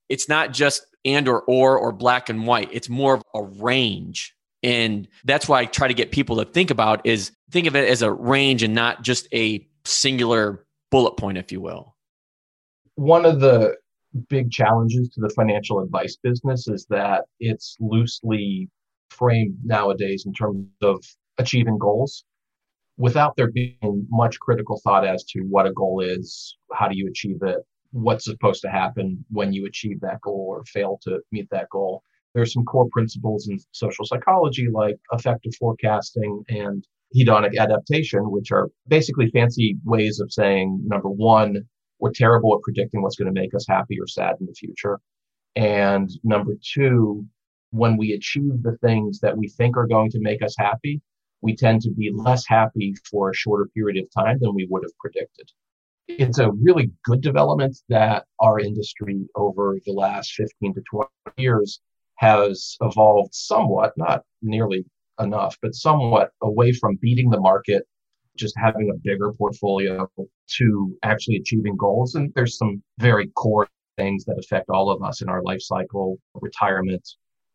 it's 0.10 0.30
not 0.30 0.54
just 0.54 0.86
and 1.06 1.28
or 1.28 1.42
or 1.42 1.78
or 1.78 1.92
black 1.92 2.30
and 2.30 2.46
white. 2.46 2.70
It's 2.72 2.90
more 2.90 3.16
of 3.16 3.24
a 3.34 3.42
range. 3.42 4.36
And 4.62 5.08
that's 5.26 5.50
why 5.50 5.62
I 5.62 5.66
try 5.66 5.88
to 5.88 5.94
get 5.94 6.12
people 6.12 6.38
to 6.38 6.46
think 6.46 6.72
about 6.72 7.06
is 7.06 7.32
think 7.52 7.68
of 7.68 7.76
it 7.76 7.90
as 7.90 8.02
a 8.02 8.12
range 8.12 8.64
and 8.64 8.74
not 8.74 9.02
just 9.02 9.28
a 9.34 9.68
singular 9.86 10.66
bullet 10.92 11.18
point, 11.18 11.38
if 11.38 11.52
you 11.52 11.62
will? 11.62 11.96
One 12.96 13.26
of 13.26 13.40
the 13.40 13.76
big 14.30 14.52
challenges 14.52 15.10
to 15.10 15.22
the 15.22 15.30
financial 15.30 15.82
advice 15.82 16.18
business 16.22 16.68
is 16.68 16.86
that 16.90 17.26
it's 17.40 17.76
loosely 17.80 18.70
framed 19.10 19.58
nowadays 19.64 20.24
in 20.26 20.34
terms 20.34 20.68
of 20.82 21.04
achieving 21.38 21.78
goals 21.80 22.24
without 22.98 23.36
there 23.36 23.52
being 23.52 24.08
much 24.10 24.40
critical 24.40 24.80
thought 24.84 25.06
as 25.06 25.24
to 25.24 25.42
what 25.50 25.66
a 25.66 25.74
goal 25.74 26.00
is, 26.02 26.58
how 26.74 26.88
do 26.88 26.96
you 26.96 27.08
achieve 27.08 27.38
it, 27.42 27.58
what's 27.92 28.26
supposed 28.26 28.62
to 28.62 28.70
happen 28.70 29.24
when 29.32 29.54
you 29.54 29.66
achieve 29.66 30.00
that 30.02 30.22
goal 30.22 30.46
or 30.50 30.64
fail 30.66 31.00
to 31.04 31.20
meet 31.32 31.48
that 31.52 31.70
goal. 31.70 32.04
There's 32.34 32.54
some 32.54 32.66
core 32.66 32.88
principles 32.92 33.48
in 33.48 33.60
social 33.72 34.06
psychology 34.06 34.68
like 34.72 34.98
affective 35.12 35.54
forecasting 35.60 36.44
and 36.50 36.86
hedonic 37.16 37.58
adaptation, 37.58 38.32
which 38.32 38.52
are 38.52 38.70
basically 38.88 39.30
fancy 39.32 39.78
ways 39.84 40.20
of 40.20 40.32
saying, 40.32 40.82
number 40.86 41.10
one, 41.10 41.58
we're 42.00 42.12
terrible 42.12 42.56
at 42.56 42.62
predicting 42.64 43.02
what's 43.02 43.16
going 43.16 43.34
to 43.34 43.40
make 43.40 43.54
us 43.54 43.66
happy 43.68 44.00
or 44.00 44.08
sad 44.08 44.36
in 44.40 44.46
the 44.46 44.54
future. 44.54 45.00
And 45.56 46.10
number 46.24 46.54
two, 46.74 47.26
when 47.72 47.98
we 47.98 48.14
achieve 48.14 48.62
the 48.62 48.78
things 48.78 49.20
that 49.20 49.38
we 49.38 49.48
think 49.48 49.78
are 49.78 49.88
going 49.88 50.12
to 50.12 50.20
make 50.20 50.42
us 50.42 50.56
happy, 50.58 51.02
we 51.42 51.56
tend 51.56 51.82
to 51.82 51.92
be 51.92 52.12
less 52.14 52.46
happy 52.48 52.96
for 53.10 53.30
a 53.30 53.36
shorter 53.36 53.70
period 53.74 54.04
of 54.04 54.10
time 54.12 54.38
than 54.40 54.56
we 54.56 54.68
would 54.70 54.84
have 54.84 54.98
predicted. 55.00 55.50
It's 56.08 56.40
a 56.40 56.52
really 56.52 56.92
good 57.04 57.22
development 57.22 57.78
that 57.90 58.26
our 58.40 58.60
industry 58.60 59.26
over 59.36 59.78
the 59.86 59.94
last 59.94 60.34
15 60.34 60.74
to 60.74 60.82
20 60.90 61.10
years 61.38 61.82
has 62.16 62.78
evolved 62.82 63.34
somewhat, 63.34 63.94
not 63.98 64.24
nearly 64.42 64.86
enough, 65.20 65.58
but 65.62 65.76
somewhat 65.76 66.32
away 66.42 66.72
from 66.74 66.98
beating 67.02 67.30
the 67.30 67.40
market, 67.40 67.84
just 68.36 68.56
having 68.58 68.90
a 68.90 69.00
bigger 69.04 69.32
portfolio 69.34 70.10
to 70.58 70.98
actually 71.04 71.38
achieving 71.38 71.78
goals. 71.78 72.16
And 72.16 72.32
there's 72.36 72.58
some 72.58 72.82
very 73.00 73.28
core 73.36 73.68
things 73.98 74.26
that 74.26 74.40
affect 74.40 74.70
all 74.70 74.90
of 74.90 75.04
us 75.04 75.22
in 75.22 75.30
our 75.30 75.44
life 75.44 75.62
cycle, 75.62 76.18
retirement, 76.34 77.08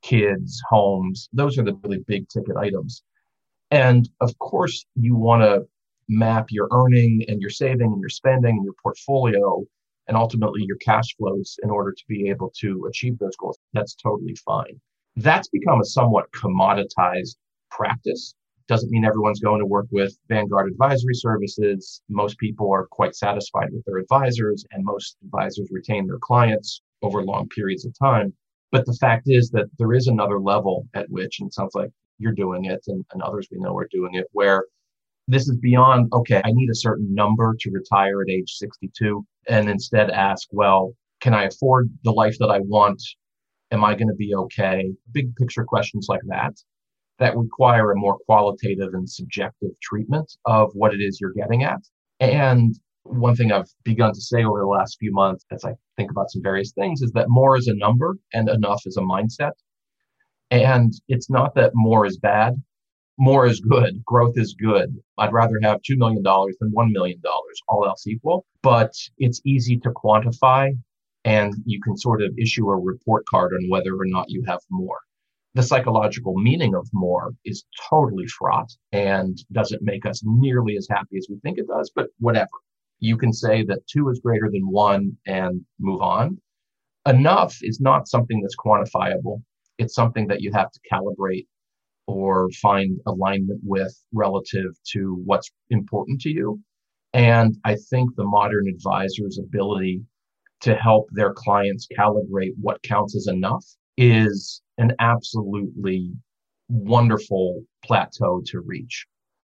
kids, 0.03 0.63
homes. 0.69 1.29
Those 1.33 1.59
are 1.59 1.65
the 1.65 1.75
really 1.83 2.05
big 2.07 2.29
ticket 2.29 2.57
items. 2.57 3.03
And 3.71 4.09
of 4.21 4.39
course, 4.39 4.87
you 4.95 5.15
want 5.17 5.43
to 5.43 5.67
map 6.09 6.47
your 6.51 6.69
earning 6.73 7.25
and 7.29 7.41
your 7.41 7.51
saving 7.51 7.93
and 7.93 8.01
your 8.01 8.09
spending 8.09 8.57
and 8.57 8.65
your 8.65 8.75
portfolio 8.83 9.63
and 10.07 10.17
ultimately 10.17 10.63
your 10.65 10.79
cash 10.79 11.15
flows 11.19 11.59
in 11.63 11.71
order 11.71 11.93
to 11.93 12.03
be 12.09 12.31
able 12.31 12.51
to 12.61 12.87
achieve 12.89 13.19
those 13.19 13.37
goals. 13.37 13.59
That's 13.75 13.95
totally 13.95 14.35
fine. 14.37 14.81
That's 15.17 15.49
become 15.49 15.81
a 15.81 15.85
somewhat 15.85 16.31
commoditized 16.33 17.37
practice. 17.71 18.35
Doesn't 18.69 18.91
mean 18.91 19.05
everyone's 19.05 19.41
going 19.41 19.61
to 19.61 19.67
work 19.67 19.87
with 19.91 20.17
Vanguard 20.29 20.71
Advisory 20.71 21.15
Services. 21.15 22.03
Most 22.09 22.39
people 22.39 22.71
are 22.71 22.87
quite 22.87 23.17
satisfied 23.17 23.69
with 23.73 23.85
their 23.87 23.99
advisors, 23.99 24.65
and 24.73 24.85
most 24.85 25.17
advisors 25.25 25.69
retain 25.71 26.07
their 26.07 26.19
clients 26.19 26.83
over 27.03 27.23
long 27.23 27.49
periods 27.49 27.87
of 27.87 27.99
time. 27.99 28.35
But 28.71 28.85
the 28.85 28.97
fact 29.01 29.25
is 29.27 29.51
that 29.51 29.67
there 29.79 29.95
is 29.95 30.07
another 30.07 30.39
level 30.39 30.87
at 30.95 31.09
which, 31.09 31.41
and 31.41 31.49
it 31.49 31.55
sounds 31.55 31.75
like 31.75 31.91
you're 32.19 32.33
doing 32.33 32.67
it, 32.67 32.81
and, 32.89 33.05
and 33.13 33.23
others 33.23 33.49
we 33.51 33.59
know 33.59 33.77
are 33.77 33.89
doing 33.91 34.15
it, 34.15 34.27
where 34.33 34.67
this 35.29 35.49
is 35.49 35.57
beyond, 35.57 36.13
okay, 36.13 36.43
I 36.45 36.53
need 36.53 36.69
a 36.69 36.75
certain 36.75 37.15
number 37.15 37.57
to 37.59 37.71
retire 37.71 38.21
at 38.21 38.29
age 38.29 38.53
62, 38.53 39.25
and 39.49 39.71
instead 39.71 40.11
ask, 40.11 40.47
well, 40.53 40.93
can 41.21 41.33
I 41.33 41.45
afford 41.45 41.91
the 42.05 42.13
life 42.13 42.37
that 42.39 42.51
I 42.51 42.61
want 42.61 43.03
Am 43.71 43.85
I 43.85 43.95
going 43.95 44.09
to 44.09 44.15
be 44.15 44.35
okay? 44.35 44.91
Big 45.13 45.35
picture 45.37 45.65
questions 45.65 46.07
like 46.09 46.23
that 46.29 46.55
that 47.19 47.37
require 47.37 47.91
a 47.91 47.97
more 47.97 48.19
qualitative 48.27 48.95
and 48.95 49.09
subjective 49.09 49.71
treatment 49.83 50.31
of 50.45 50.71
what 50.75 50.95
it 50.95 50.99
is 50.99 51.21
you're 51.21 51.33
getting 51.33 51.65
at. 51.65 51.81
And 52.21 52.75
one 53.03 53.35
thing 53.35 53.53
I've 53.53 53.71
begun 53.85 54.13
to 54.13 54.21
say 54.21 54.45
over 54.45 54.61
the 54.61 54.67
last 54.67 54.99
few 54.99 55.13
months 55.13 55.45
as 55.51 55.65
I 55.65 55.73
think 55.97 56.11
about 56.11 56.31
some 56.31 56.43
various 56.43 56.73
things 56.73 57.03
is 57.03 57.11
that 57.13 57.27
more 57.29 57.57
is 57.57 57.69
a 57.69 57.75
number 57.75 58.17
and 58.33 58.49
enough 58.49 58.83
is 58.87 58.97
a 58.97 59.03
mindset. 59.03 59.53
And 60.51 60.93
it's 61.09 61.31
not 61.31 61.55
that 61.55 61.73
more 61.75 62.07
is 62.07 62.19
bad. 62.19 62.63
More 63.19 63.47
is 63.47 63.61
good. 63.61 64.03
Growth 64.05 64.35
is 64.37 64.55
good. 64.55 64.97
I'd 65.19 65.33
rather 65.33 65.59
have 65.63 65.81
$2 65.83 65.97
million 65.97 66.23
than 66.23 66.73
$1 66.73 66.93
million, 66.93 67.21
all 67.69 67.87
else 67.87 68.07
equal. 68.07 68.47
But 68.63 68.93
it's 69.19 69.41
easy 69.45 69.79
to 69.79 69.91
quantify 69.91 70.71
and 71.25 71.53
you 71.67 71.81
can 71.81 71.97
sort 71.97 72.23
of 72.23 72.33
issue 72.39 72.71
a 72.71 72.77
report 72.77 73.25
card 73.27 73.53
on 73.53 73.69
whether 73.69 73.95
or 73.95 74.07
not 74.07 74.31
you 74.31 74.45
have 74.47 74.61
more. 74.71 74.99
The 75.59 75.65
psychological 75.65 76.39
meaning 76.39 76.77
of 76.77 76.89
more 76.93 77.33
is 77.45 77.65
totally 77.91 78.29
fraught 78.29 78.71
and 78.93 79.37
doesn't 79.51 79.83
make 79.83 80.07
us 80.07 80.23
nearly 80.25 80.77
as 80.77 80.87
happy 80.89 81.17
as 81.17 81.27
we 81.29 81.41
think 81.41 81.59
it 81.59 81.67
does, 81.67 81.91
but 81.93 82.11
whatever. 82.21 82.47
You 83.01 83.17
can 83.17 83.33
say 83.33 83.65
that 83.65 83.85
two 83.89 84.09
is 84.09 84.21
greater 84.21 84.49
than 84.53 84.71
one 84.71 85.17
and 85.27 85.63
move 85.81 86.01
on. 86.01 86.41
Enough 87.07 87.57
is 87.63 87.81
not 87.81 88.07
something 88.07 88.41
that's 88.41 88.55
quantifiable. 88.55 89.43
It's 89.79 89.97
something 89.97 90.29
that 90.29 90.43
you 90.43 90.53
have 90.53 90.71
to 90.71 90.81
calibrate 90.93 91.49
or 92.07 92.49
find 92.63 93.01
alignment 93.07 93.61
with 93.65 93.93
relative 94.13 94.71
to 94.93 95.21
what's 95.25 95.51
important 95.71 96.21
to 96.21 96.31
you. 96.31 96.61
And 97.15 97.57
I 97.65 97.75
think 97.91 98.15
the 98.15 98.23
modern 98.23 98.69
advisor's 98.69 99.41
ability 99.41 100.03
to 100.61 100.77
help 100.77 101.09
their 101.11 101.33
clients 101.33 101.89
calibrate 101.99 102.53
what 102.61 102.81
counts 102.85 103.17
as 103.17 103.27
enough 103.27 103.65
is 103.99 104.63
an 104.79 104.93
absolutely 105.01 106.13
wonderful 106.69 107.63
plateau 107.85 108.41
to 108.47 108.61
reach. 108.61 109.07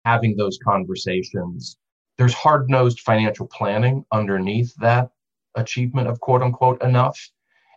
Having 0.06 0.36
those 0.36 0.58
conversations, 0.64 1.76
there's 2.16 2.32
hard 2.32 2.70
nosed 2.70 3.00
financial 3.00 3.46
planning 3.46 4.04
underneath 4.10 4.74
that 4.76 5.10
achievement 5.54 6.08
of 6.08 6.18
quote 6.20 6.42
unquote 6.42 6.82
enough. 6.82 7.18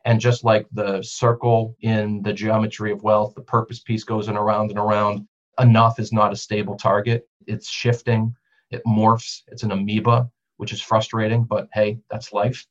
And 0.06 0.20
just 0.20 0.46
like 0.46 0.66
the 0.72 1.04
circle 1.04 1.76
in 1.82 2.22
the 2.24 2.34
geometry 2.34 2.92
of 2.92 3.04
wealth, 3.04 3.36
the 3.36 3.42
purpose 3.42 3.82
piece 3.82 4.06
goes 4.06 4.30
in 4.30 4.38
around 4.38 4.70
and 4.70 4.80
around. 4.80 5.28
Enough 5.60 6.00
is 6.00 6.14
not 6.14 6.32
a 6.32 6.38
stable 6.38 6.78
target. 6.78 7.28
It's 7.48 7.70
shifting, 7.70 8.34
it 8.72 8.82
morphs, 8.88 9.42
it's 9.48 9.64
an 9.64 9.72
amoeba, 9.72 10.30
which 10.56 10.72
is 10.72 10.82
frustrating, 10.82 11.44
but 11.44 11.68
hey, 11.74 12.00
that's 12.10 12.32
life 12.32 12.66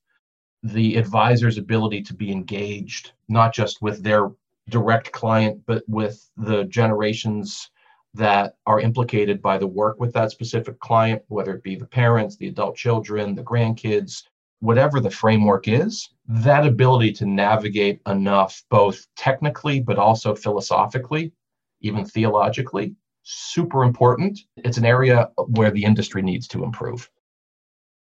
the 0.62 0.96
advisor's 0.96 1.58
ability 1.58 2.02
to 2.02 2.14
be 2.14 2.30
engaged, 2.30 3.12
not 3.28 3.54
just 3.54 3.80
with 3.80 4.02
their 4.02 4.30
direct 4.68 5.12
client, 5.12 5.62
but 5.66 5.82
with 5.88 6.30
the 6.36 6.64
generations 6.64 7.70
that 8.14 8.56
are 8.66 8.80
implicated 8.80 9.40
by 9.40 9.56
the 9.56 9.66
work 9.66 10.00
with 10.00 10.12
that 10.12 10.30
specific 10.30 10.78
client, 10.80 11.22
whether 11.28 11.54
it 11.54 11.62
be 11.62 11.76
the 11.76 11.86
parents, 11.86 12.36
the 12.36 12.48
adult 12.48 12.76
children, 12.76 13.34
the 13.34 13.42
grandkids, 13.42 14.24
whatever 14.60 15.00
the 15.00 15.10
framework 15.10 15.68
is, 15.68 16.10
that 16.28 16.66
ability 16.66 17.12
to 17.12 17.26
navigate 17.26 18.00
enough, 18.06 18.62
both 18.68 19.06
technically, 19.16 19.80
but 19.80 19.98
also 19.98 20.34
philosophically, 20.34 21.32
even 21.80 22.04
theologically, 22.04 22.94
super 23.22 23.84
important. 23.84 24.38
It's 24.56 24.78
an 24.78 24.84
area 24.84 25.30
where 25.36 25.70
the 25.70 25.84
industry 25.84 26.22
needs 26.22 26.48
to 26.48 26.64
improve. 26.64 27.08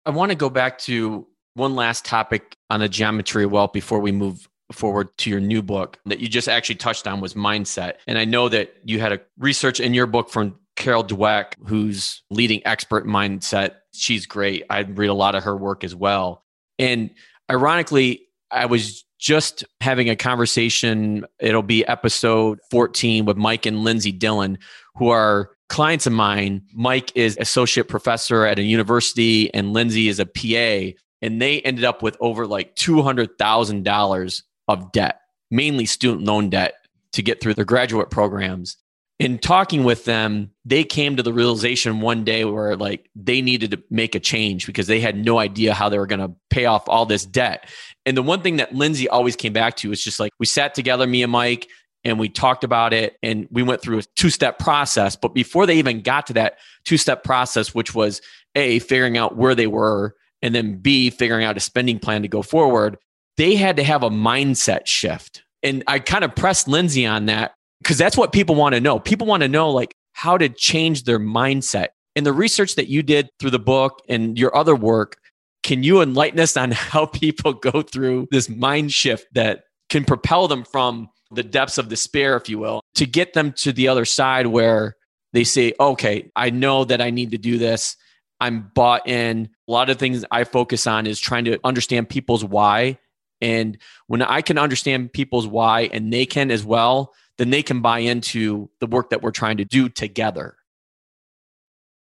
I 0.05 0.11
want 0.11 0.31
to 0.31 0.37
go 0.37 0.51
back 0.51 0.79
to 0.81 1.27
one 1.57 1.75
last 1.75 2.05
topic 2.05 2.57
on 2.71 2.81
the 2.81 2.89
geometry 2.89 3.47
wealth 3.47 3.73
before 3.73 3.99
we 3.99 4.13
move 4.13 4.49
forward 4.73 5.09
to 5.19 5.31
your 5.31 5.41
new 5.41 5.63
book 5.63 5.99
that 6.07 6.21
you 6.21 6.29
just 6.29 6.49
actually 6.49 6.75
touched 6.75 7.07
on 7.07 7.21
was 7.21 7.35
mindset. 7.35 7.95
And 8.07 8.19
I 8.19 8.25
know 8.25 8.49
that 8.49 8.75
you 8.85 9.01
had 9.01 9.13
a 9.13 9.21
research 9.39 9.81
in 9.81 9.95
your 9.95 10.07
book 10.07 10.29
from 10.29 10.57
Carol 10.75 11.05
Dweck, 11.05 11.55
who's 11.67 12.23
leading 12.31 12.67
expert 12.67 13.07
mindset. 13.07 13.77
She's 13.93 14.27
great. 14.27 14.65
I 14.69 14.81
read 14.81 15.09
a 15.09 15.15
lot 15.15 15.35
of 15.35 15.45
her 15.45 15.57
work 15.57 15.85
as 15.85 15.95
well. 15.95 16.45
And 16.79 17.11
ironically, 17.51 18.27
I 18.51 18.67
was 18.67 19.05
just 19.19 19.65
having 19.81 20.11
a 20.11 20.17
conversation. 20.17 21.25
It'll 21.39 21.63
be 21.63 21.87
episode 21.87 22.59
14 22.71 23.25
with 23.25 23.37
Mike 23.37 23.67
and 23.67 23.83
Lindsay 23.83 24.13
Dillon, 24.13 24.59
who 24.97 25.09
are 25.09 25.51
clients 25.69 26.07
of 26.07 26.13
mine. 26.13 26.63
Mike 26.75 27.13
is 27.15 27.37
associate 27.41 27.89
professor 27.89 28.45
at 28.45 28.59
a 28.59 28.63
university, 28.63 29.53
and 29.55 29.73
Lindsay 29.73 30.09
is 30.09 30.21
a 30.21 30.27
PA 30.27 30.97
and 31.27 31.43
they 31.43 31.61
ended 31.61 31.85
up 31.85 32.03
with 32.03 32.17
over 32.21 32.47
like 32.47 32.77
$200,000 32.77 34.43
of 34.69 34.93
debt, 34.93 35.21
mainly 35.51 35.85
student 35.85 36.25
loan 36.25 36.49
debt 36.49 36.75
to 37.13 37.23
get 37.23 37.41
through 37.41 37.55
their 37.55 37.65
graduate 37.65 38.11
programs. 38.11 38.77
In 39.19 39.39
talking 39.39 39.83
with 39.85 40.05
them, 40.05 40.51
they 40.65 40.85
came 40.85 41.17
to 41.17 41.23
the 41.23 41.33
realization 41.33 42.01
one 42.01 42.23
day 42.23 42.45
where 42.45 42.77
like 42.77 43.09
they 43.15 43.41
needed 43.41 43.71
to 43.71 43.83
make 43.91 44.15
a 44.15 44.21
change 44.21 44.67
because 44.67 44.87
they 44.87 45.01
had 45.01 45.17
no 45.17 45.39
idea 45.39 45.73
how 45.73 45.89
they 45.89 45.99
were 45.99 46.07
going 46.07 46.21
to 46.21 46.35
pay 46.51 46.67
off 46.67 46.87
all 46.87 47.07
this 47.07 47.25
debt. 47.25 47.69
And 48.05 48.17
the 48.17 48.23
one 48.23 48.43
thing 48.43 48.57
that 48.59 48.75
Lindsay 48.75 49.09
always 49.09 49.35
came 49.35 49.55
back 49.55 49.77
to 49.77 49.91
is 49.91 50.05
just 50.05 50.21
like 50.21 50.33
we 50.39 50.47
sat 50.47 50.75
together, 50.75 51.07
me 51.07 51.23
and 51.23 51.33
Mike, 51.33 51.67
and 52.05 52.21
we 52.21 52.29
talked 52.29 52.63
about 52.63 52.93
it 52.93 53.17
and 53.23 53.49
we 53.51 53.63
went 53.63 53.81
through 53.81 53.99
a 53.99 54.03
two 54.15 54.31
step 54.31 54.59
process. 54.59 55.17
But 55.17 55.35
before 55.35 55.67
they 55.67 55.79
even 55.79 56.03
got 56.03 56.27
to 56.27 56.35
that 56.35 56.59
two 56.85 56.99
step 56.99 57.25
process, 57.25 57.75
which 57.75 57.95
was 57.95 58.21
A, 58.55 58.79
figuring 58.81 59.17
out 59.17 59.37
where 59.37 59.55
they 59.55 59.67
were 59.67 60.15
and 60.43 60.55
then 60.55 60.77
B, 60.79 61.11
figuring 61.11 61.45
out 61.45 61.57
a 61.57 61.61
spending 61.61 61.99
plan 61.99 62.23
to 62.23 62.29
go 62.29 62.43
forward, 62.43 62.99
they 63.37 63.55
had 63.55 63.77
to 63.77 63.85
have 63.85 64.03
a 64.03 64.11
mindset 64.11 64.87
shift. 64.87 65.43
And 65.63 65.83
I 65.87 65.99
kind 65.99 66.25
of 66.25 66.35
pressed 66.35 66.69
Lindsay 66.69 67.07
on 67.07 67.27
that 67.27 67.55
because 67.83 67.99
that's 67.99 68.17
what 68.17 68.33
people 68.33 68.55
want 68.55 68.75
to 68.75 68.81
know. 68.81 68.99
People 68.99 69.27
want 69.27 69.43
to 69.43 69.49
know 69.49 69.71
like 69.71 69.95
how 70.13 70.39
to 70.39 70.49
change 70.49 71.05
their 71.05 71.19
mindset. 71.19 71.89
And 72.15 72.25
the 72.25 72.33
research 72.33 72.77
that 72.77 72.89
you 72.89 73.03
did 73.03 73.29
through 73.39 73.51
the 73.51 73.59
book 73.59 74.03
and 74.09 74.39
your 74.39 74.57
other 74.57 74.75
work, 74.75 75.19
can 75.63 75.83
you 75.83 76.01
enlighten 76.01 76.41
us 76.41 76.57
on 76.57 76.71
how 76.73 77.07
people 77.07 77.53
go 77.53 77.83
through 77.83 78.29
this 78.31 78.49
mind 78.49 78.93
shift 78.93 79.27
that 79.35 79.65
can 79.89 80.05
propel 80.05 80.49
them 80.49 80.65
from 80.65 81.09
the 81.31 81.43
depths 81.43 81.79
of 81.79 81.89
despair, 81.89 82.37
if 82.37 82.49
you 82.49 82.59
will, 82.59 82.81
to 82.95 83.07
get 83.07 83.33
them 83.33 83.53
to 83.53 83.73
the 83.73 83.89
other 83.89 84.05
side 84.05 84.47
where 84.47 84.95
they 85.33 85.45
say, 85.45 85.75
okay, 85.79 86.31
I 86.37 86.51
know 86.51 86.85
that 86.85 87.01
I 87.01 87.11
need 87.11 87.33
to 87.33 87.39
do 87.39 87.59
this. 87.59 87.97
I'm 88.41 88.71
bought 88.75 89.09
in. 89.09 89.51
A 89.69 89.73
lot 89.73 89.91
of 89.91 89.99
things 89.99 90.25
I 90.31 90.45
focus 90.45 90.87
on 90.87 91.07
is 91.07 91.19
trying 91.19 91.45
to 91.47 91.59
understand 91.65 92.09
people's 92.09 92.45
why. 92.45 92.99
And 93.41 93.79
when 94.07 94.23
I 94.23 94.41
can 94.41 94.59
understand 94.59 95.13
people's 95.13 95.47
why 95.47 95.91
and 95.93 96.13
they 96.13 96.25
can 96.25 96.51
as 96.51 96.65
well, 96.65 97.13
then 97.39 97.51
they 97.51 97.63
can 97.63 97.83
buy 97.83 97.99
into 97.99 98.71
the 98.81 98.87
work 98.87 99.11
that 99.11 99.23
we're 99.23 99.31
trying 99.31 99.59
to 99.59 99.65
do 99.65 99.89
together. 99.89 100.57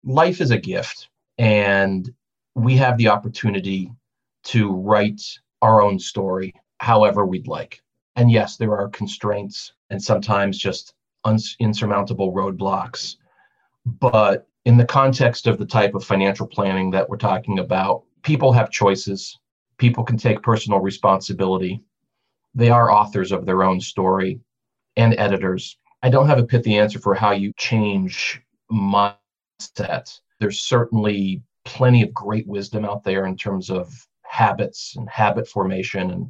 Life 0.04 0.42
is 0.42 0.52
a 0.52 0.58
gift, 0.58 1.10
and 1.38 2.14
we 2.56 2.76
have 2.76 2.98
the 2.98 3.08
opportunity 3.08 3.90
to 4.44 4.72
write 4.72 5.22
our 5.62 5.82
own 5.82 5.98
story 5.98 6.54
however 6.82 7.26
we'd 7.26 7.48
like. 7.48 7.82
And 8.16 8.30
yes, 8.30 8.58
there 8.58 8.78
are 8.78 8.90
constraints 8.90 9.72
and 9.90 10.04
sometimes 10.04 10.58
just 10.58 10.94
insurmountable 11.60 12.34
roadblocks. 12.34 13.16
But 13.86 14.48
in 14.66 14.78
the 14.78 14.86
context 14.86 15.48
of 15.48 15.58
the 15.58 15.66
type 15.66 15.94
of 15.94 16.04
financial 16.04 16.48
planning 16.48 16.92
that 16.92 17.10
we're 17.10 17.18
talking 17.18 17.60
about, 17.60 18.04
people 18.24 18.54
have 18.54 18.72
choices. 18.72 19.38
People 19.78 20.04
can 20.04 20.18
take 20.18 20.42
personal 20.42 20.80
responsibility. 20.80 21.82
They 22.56 22.70
are 22.70 22.92
authors 22.92 23.32
of 23.32 23.46
their 23.46 23.64
own 23.64 23.82
story 23.82 24.40
and 24.96 25.16
editors. 25.18 25.78
I 26.02 26.10
don't 26.10 26.28
have 26.28 26.40
a 26.40 26.46
pithy 26.46 26.78
answer 26.78 27.00
for 27.00 27.16
how 27.16 27.32
you 27.32 27.52
change 27.58 28.42
mindset. 28.72 30.20
There's 30.40 30.62
certainly 30.62 31.42
plenty 31.66 32.04
of 32.04 32.14
great 32.14 32.48
wisdom 32.48 32.86
out 32.86 33.04
there 33.04 33.26
in 33.26 33.36
terms 33.36 33.70
of 33.70 33.92
habits 34.24 34.96
and 34.96 35.10
habit 35.10 35.48
formation 35.48 36.12
and 36.12 36.30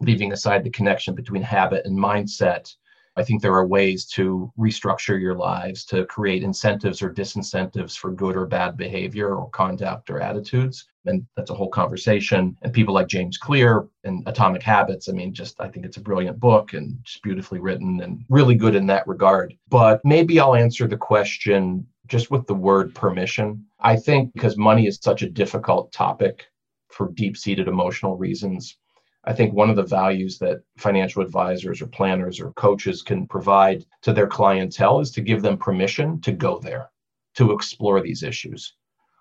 leaving 0.00 0.32
aside 0.32 0.64
the 0.64 0.70
connection 0.70 1.14
between 1.14 1.42
habit 1.42 1.86
and 1.86 1.98
mindset 1.98 2.74
I 3.16 3.22
think 3.22 3.42
there 3.42 3.54
are 3.54 3.66
ways 3.66 4.06
to 4.06 4.50
restructure 4.58 5.20
your 5.20 5.34
lives 5.34 5.84
to 5.86 6.06
create 6.06 6.42
incentives 6.42 7.02
or 7.02 7.12
disincentives 7.12 7.96
for 7.96 8.10
good 8.10 8.36
or 8.36 8.46
bad 8.46 8.76
behavior 8.76 9.36
or 9.36 9.50
conduct 9.50 10.08
or 10.10 10.20
attitudes. 10.20 10.86
And 11.04 11.26
that's 11.36 11.50
a 11.50 11.54
whole 11.54 11.68
conversation. 11.68 12.56
And 12.62 12.72
people 12.72 12.94
like 12.94 13.08
James 13.08 13.36
Clear 13.36 13.88
and 14.04 14.22
Atomic 14.26 14.62
Habits, 14.62 15.08
I 15.08 15.12
mean, 15.12 15.34
just 15.34 15.60
I 15.60 15.68
think 15.68 15.84
it's 15.84 15.98
a 15.98 16.02
brilliant 16.02 16.40
book 16.40 16.72
and 16.72 16.98
just 17.02 17.22
beautifully 17.22 17.60
written 17.60 18.00
and 18.02 18.24
really 18.28 18.54
good 18.54 18.74
in 18.74 18.86
that 18.86 19.06
regard. 19.06 19.54
But 19.68 20.00
maybe 20.04 20.40
I'll 20.40 20.54
answer 20.54 20.86
the 20.86 20.96
question 20.96 21.86
just 22.06 22.30
with 22.30 22.46
the 22.46 22.54
word 22.54 22.94
permission. 22.94 23.64
I 23.80 23.96
think 23.96 24.32
because 24.32 24.56
money 24.56 24.86
is 24.86 24.98
such 25.02 25.22
a 25.22 25.30
difficult 25.30 25.92
topic 25.92 26.46
for 26.88 27.10
deep 27.12 27.36
seated 27.36 27.68
emotional 27.68 28.16
reasons, 28.16 28.76
I 29.24 29.32
think 29.32 29.54
one 29.54 29.70
of 29.70 29.76
the 29.76 29.84
values 29.84 30.38
that 30.38 30.62
financial 30.78 31.22
advisors 31.22 31.80
or 31.80 31.86
planners 31.86 32.40
or 32.40 32.52
coaches 32.52 33.02
can 33.02 33.26
provide 33.26 33.84
to 34.02 34.12
their 34.12 34.26
clientele 34.26 34.98
is 34.98 35.12
to 35.12 35.20
give 35.20 35.42
them 35.42 35.56
permission 35.56 36.20
to 36.22 36.32
go 36.32 36.58
there, 36.58 36.90
to 37.36 37.52
explore 37.52 38.00
these 38.00 38.24
issues. 38.24 38.74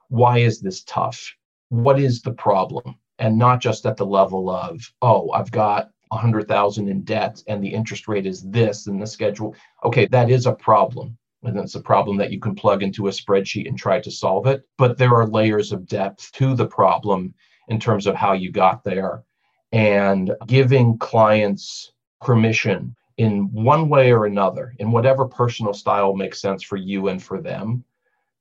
Why 0.10 0.40
is 0.40 0.60
this 0.60 0.84
tough? 0.84 1.36
What 1.70 2.00
is 2.00 2.22
the 2.22 2.34
problem? 2.34 2.96
And 3.20 3.38
not 3.38 3.62
just 3.62 3.86
at 3.86 3.96
the 3.96 4.06
level 4.06 4.50
of, 4.50 4.82
oh, 5.04 5.30
I've 5.32 5.52
got 5.52 5.92
100,000 6.10 6.90
in 6.90 7.04
debt 7.04 7.42
and 7.48 7.64
the 7.64 7.74
interest 7.74 8.08
rate 8.08 8.26
is 8.26 8.42
this 8.50 8.88
and 8.88 9.00
the 9.00 9.06
schedule. 9.06 9.56
Okay, 9.84 10.08
that 10.08 10.32
is 10.32 10.48
a 10.48 10.54
problem. 10.54 11.18
And 11.44 11.58
it's 11.58 11.76
a 11.76 11.82
problem 11.82 12.18
that 12.18 12.32
you 12.32 12.40
can 12.40 12.56
plug 12.56 12.84
into 12.84 13.08
a 13.08 13.12
spreadsheet 13.12 13.68
and 13.68 13.78
try 13.78 14.00
to 14.02 14.12
solve 14.12 14.48
it. 14.48 14.64
But 14.78 14.98
there 14.98 15.16
are 15.16 15.28
layers 15.28 15.72
of 15.72 15.86
depth 15.88 16.32
to 16.34 16.56
the 16.56 16.68
problem 16.68 17.34
in 17.68 17.80
terms 17.80 18.08
of 18.08 18.16
how 18.16 18.34
you 18.34 18.52
got 18.52 18.84
there. 18.84 19.24
And 19.72 20.36
giving 20.48 20.98
clients 20.98 21.94
permission 22.22 22.96
in 23.18 23.52
one 23.52 23.90
way 23.90 24.12
or 24.12 24.26
another, 24.26 24.74
in 24.80 24.92
whatever 24.92 25.26
personal 25.26 25.74
style 25.74 26.16
makes 26.16 26.42
sense 26.42 26.64
for 26.64 26.78
you 26.78 27.08
and 27.08 27.22
for 27.22 27.42
them, 27.42 27.84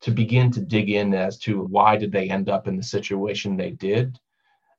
to 0.01 0.11
begin 0.11 0.51
to 0.53 0.61
dig 0.61 0.91
in 0.91 1.13
as 1.15 1.39
to 1.39 1.63
why 1.65 1.97
did 1.97 2.13
they 2.13 2.31
end 2.31 2.49
up 2.49 2.67
in 2.67 2.77
the 2.77 2.83
situation 2.83 3.57
they 3.57 3.71
did. 3.71 4.19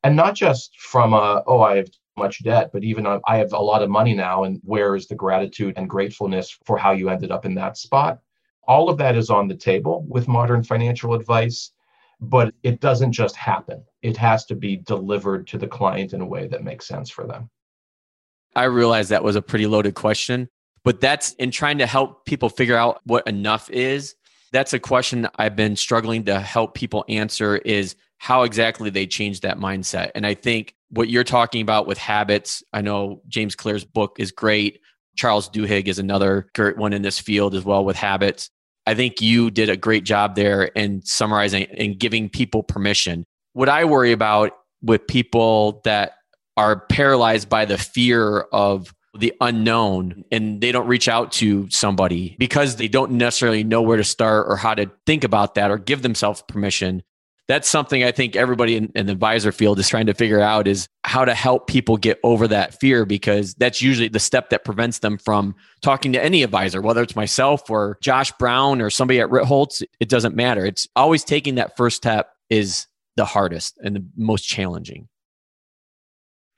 And 0.03 0.15
not 0.15 0.35
just 0.35 0.79
from 0.79 1.13
a 1.13 1.43
oh 1.45 1.61
i 1.61 1.77
have 1.77 1.89
much 2.17 2.43
debt 2.43 2.71
but 2.73 2.83
even 2.83 3.07
I 3.07 3.37
have 3.37 3.53
a 3.53 3.59
lot 3.59 3.81
of 3.81 3.89
money 3.89 4.13
now 4.13 4.43
and 4.43 4.59
where 4.63 4.95
is 4.95 5.07
the 5.07 5.15
gratitude 5.15 5.75
and 5.77 5.89
gratefulness 5.89 6.57
for 6.65 6.77
how 6.77 6.91
you 6.91 7.09
ended 7.09 7.31
up 7.31 7.45
in 7.45 7.55
that 7.55 7.77
spot? 7.77 8.19
All 8.67 8.89
of 8.89 8.97
that 8.97 9.15
is 9.15 9.29
on 9.29 9.47
the 9.47 9.55
table 9.55 10.05
with 10.09 10.27
modern 10.27 10.63
financial 10.63 11.13
advice 11.13 11.71
but 12.21 12.53
it 12.63 12.79
doesn't 12.79 13.11
just 13.11 13.35
happen 13.35 13.83
it 14.01 14.15
has 14.15 14.45
to 14.45 14.55
be 14.55 14.77
delivered 14.77 15.47
to 15.47 15.57
the 15.57 15.67
client 15.67 16.13
in 16.13 16.21
a 16.21 16.25
way 16.25 16.47
that 16.47 16.63
makes 16.63 16.87
sense 16.87 17.09
for 17.09 17.25
them 17.25 17.49
i 18.55 18.63
realize 18.63 19.09
that 19.09 19.23
was 19.23 19.35
a 19.35 19.41
pretty 19.41 19.67
loaded 19.67 19.95
question 19.95 20.47
but 20.83 20.99
that's 20.99 21.33
in 21.33 21.51
trying 21.51 21.77
to 21.77 21.85
help 21.85 22.25
people 22.25 22.49
figure 22.49 22.77
out 22.77 23.01
what 23.05 23.25
enough 23.27 23.69
is 23.69 24.15
that's 24.51 24.73
a 24.73 24.79
question 24.79 25.27
I've 25.37 25.55
been 25.55 25.75
struggling 25.75 26.25
to 26.25 26.39
help 26.39 26.73
people 26.75 27.05
answer 27.07 27.57
is 27.57 27.95
how 28.17 28.43
exactly 28.43 28.89
they 28.89 29.07
change 29.07 29.41
that 29.41 29.57
mindset. 29.57 30.11
And 30.13 30.27
I 30.27 30.33
think 30.33 30.75
what 30.89 31.09
you're 31.09 31.23
talking 31.23 31.61
about 31.61 31.87
with 31.87 31.97
habits, 31.97 32.61
I 32.73 32.81
know 32.81 33.21
James 33.27 33.55
Clear's 33.55 33.85
book 33.85 34.17
is 34.19 34.31
great. 34.31 34.81
Charles 35.15 35.49
Duhigg 35.49 35.87
is 35.87 35.99
another 35.99 36.47
great 36.53 36.77
one 36.77 36.93
in 36.93 37.01
this 37.01 37.19
field 37.19 37.55
as 37.55 37.63
well 37.63 37.83
with 37.83 37.95
habits. 37.95 38.49
I 38.91 38.93
think 38.93 39.21
you 39.21 39.49
did 39.49 39.69
a 39.69 39.77
great 39.77 40.03
job 40.03 40.35
there 40.35 40.63
in 40.63 41.01
summarizing 41.05 41.63
and 41.77 41.97
giving 41.97 42.27
people 42.27 42.61
permission. 42.61 43.25
What 43.53 43.69
I 43.69 43.85
worry 43.85 44.11
about 44.11 44.51
with 44.81 45.07
people 45.07 45.79
that 45.85 46.15
are 46.57 46.81
paralyzed 46.87 47.47
by 47.47 47.63
the 47.63 47.77
fear 47.77 48.41
of 48.51 48.93
the 49.17 49.33
unknown 49.39 50.25
and 50.29 50.59
they 50.59 50.73
don't 50.73 50.87
reach 50.87 51.07
out 51.07 51.31
to 51.31 51.69
somebody 51.69 52.35
because 52.37 52.75
they 52.75 52.89
don't 52.89 53.13
necessarily 53.13 53.63
know 53.63 53.81
where 53.81 53.95
to 53.95 54.03
start 54.03 54.45
or 54.49 54.57
how 54.57 54.73
to 54.73 54.91
think 55.05 55.23
about 55.23 55.55
that 55.55 55.71
or 55.71 55.77
give 55.77 56.01
themselves 56.01 56.43
permission 56.49 57.01
that's 57.47 57.67
something 57.67 58.03
i 58.03 58.11
think 58.11 58.35
everybody 58.35 58.75
in, 58.75 58.91
in 58.95 59.05
the 59.05 59.11
advisor 59.11 59.51
field 59.51 59.79
is 59.79 59.89
trying 59.89 60.05
to 60.05 60.13
figure 60.13 60.39
out 60.39 60.67
is 60.67 60.87
how 61.03 61.25
to 61.25 61.33
help 61.33 61.67
people 61.67 61.97
get 61.97 62.19
over 62.23 62.47
that 62.47 62.79
fear 62.79 63.05
because 63.05 63.53
that's 63.55 63.81
usually 63.81 64.07
the 64.07 64.19
step 64.19 64.49
that 64.49 64.63
prevents 64.63 64.99
them 64.99 65.17
from 65.17 65.55
talking 65.81 66.13
to 66.13 66.23
any 66.23 66.43
advisor 66.43 66.81
whether 66.81 67.01
it's 67.01 67.15
myself 67.15 67.69
or 67.69 67.97
josh 68.01 68.31
brown 68.33 68.81
or 68.81 68.89
somebody 68.89 69.19
at 69.19 69.29
ritholtz 69.29 69.81
it 70.01 70.09
doesn't 70.09 70.35
matter. 70.35 70.65
It's 70.65 70.87
always 70.95 71.23
taking 71.23 71.55
that 71.55 71.77
first 71.77 71.97
step 71.97 72.33
is 72.49 72.87
the 73.15 73.25
hardest 73.25 73.77
and 73.83 73.95
the 73.95 74.05
most 74.17 74.43
challenging. 74.43 75.07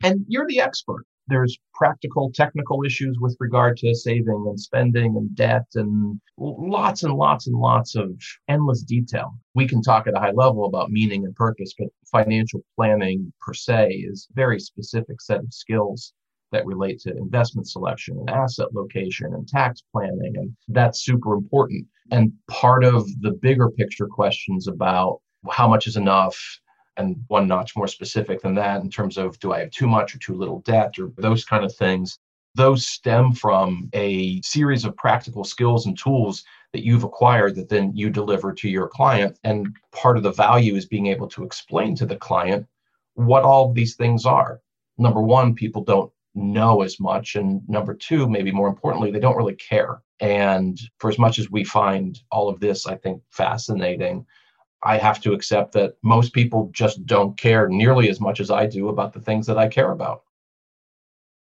And 0.01 0.25
you're 0.27 0.47
the 0.47 0.61
expert 0.61 1.05
there's 1.27 1.57
practical 1.73 2.31
technical 2.33 2.83
issues 2.83 3.17
with 3.19 3.35
regard 3.39 3.77
to 3.77 3.95
saving 3.95 4.45
and 4.47 4.59
spending 4.59 5.15
and 5.17 5.35
debt 5.35 5.65
and 5.75 6.19
lots 6.37 7.03
and 7.03 7.13
lots 7.13 7.47
and 7.47 7.55
lots 7.55 7.95
of 7.95 8.11
endless 8.47 8.83
detail. 8.83 9.33
We 9.55 9.67
can 9.67 9.81
talk 9.81 10.07
at 10.07 10.15
a 10.15 10.19
high 10.19 10.31
level 10.31 10.65
about 10.65 10.91
meaning 10.91 11.25
and 11.25 11.35
purpose, 11.35 11.73
but 11.77 11.87
financial 12.11 12.61
planning 12.75 13.31
per 13.41 13.53
se 13.53 13.89
is 13.89 14.27
a 14.29 14.33
very 14.35 14.59
specific 14.59 15.21
set 15.21 15.39
of 15.39 15.53
skills 15.53 16.13
that 16.51 16.65
relate 16.65 16.99
to 16.99 17.17
investment 17.17 17.67
selection 17.67 18.17
and 18.19 18.29
asset 18.29 18.67
location 18.73 19.33
and 19.33 19.47
tax 19.47 19.81
planning. 19.91 20.33
And 20.35 20.55
that's 20.67 21.03
super 21.03 21.33
important. 21.33 21.87
And 22.11 22.31
part 22.49 22.83
of 22.83 23.07
the 23.21 23.31
bigger 23.31 23.69
picture 23.71 24.07
questions 24.07 24.67
about 24.67 25.19
how 25.49 25.67
much 25.67 25.87
is 25.87 25.97
enough 25.97 26.37
and 26.97 27.23
one 27.27 27.47
notch 27.47 27.75
more 27.75 27.87
specific 27.87 28.41
than 28.41 28.55
that 28.55 28.81
in 28.81 28.89
terms 28.89 29.17
of 29.17 29.39
do 29.39 29.53
I 29.53 29.59
have 29.59 29.71
too 29.71 29.87
much 29.87 30.15
or 30.15 30.19
too 30.19 30.35
little 30.35 30.59
debt 30.61 30.99
or 30.99 31.11
those 31.17 31.45
kind 31.45 31.63
of 31.63 31.75
things. 31.75 32.19
Those 32.55 32.85
stem 32.85 33.33
from 33.33 33.89
a 33.93 34.39
series 34.41 34.85
of 34.85 34.95
practical 34.95 35.43
skills 35.43 35.87
and 35.87 35.97
tools 35.97 36.43
that 36.71 36.83
you've 36.83 37.03
acquired 37.03 37.55
that 37.55 37.69
then 37.69 37.95
you 37.95 38.09
deliver 38.09 38.53
to 38.53 38.69
your 38.69 38.87
client. 38.87 39.39
And 39.43 39.75
part 39.91 40.17
of 40.17 40.23
the 40.23 40.31
value 40.31 40.75
is 40.75 40.85
being 40.85 41.07
able 41.07 41.27
to 41.29 41.43
explain 41.43 41.95
to 41.95 42.05
the 42.05 42.15
client 42.15 42.67
what 43.15 43.43
all 43.43 43.69
of 43.69 43.75
these 43.75 43.95
things 43.95 44.25
are. 44.25 44.61
Number 44.97 45.21
one, 45.21 45.55
people 45.55 45.83
don't 45.83 46.11
know 46.35 46.81
as 46.81 46.99
much. 46.99 47.35
And 47.35 47.67
number 47.67 47.93
two, 47.93 48.29
maybe 48.29 48.51
more 48.51 48.67
importantly, 48.67 49.11
they 49.11 49.19
don't 49.19 49.37
really 49.37 49.55
care. 49.55 50.01
And 50.19 50.79
for 50.99 51.09
as 51.09 51.19
much 51.19 51.39
as 51.39 51.51
we 51.51 51.63
find 51.63 52.19
all 52.31 52.49
of 52.49 52.59
this, 52.59 52.87
I 52.87 52.95
think, 52.95 53.21
fascinating, 53.31 54.25
I 54.83 54.97
have 54.97 55.21
to 55.21 55.33
accept 55.33 55.73
that 55.73 55.95
most 56.03 56.33
people 56.33 56.69
just 56.73 57.05
don't 57.05 57.37
care 57.37 57.67
nearly 57.69 58.09
as 58.09 58.19
much 58.19 58.39
as 58.39 58.51
I 58.51 58.65
do 58.65 58.89
about 58.89 59.13
the 59.13 59.21
things 59.21 59.47
that 59.47 59.57
I 59.57 59.67
care 59.67 59.91
about. 59.91 60.23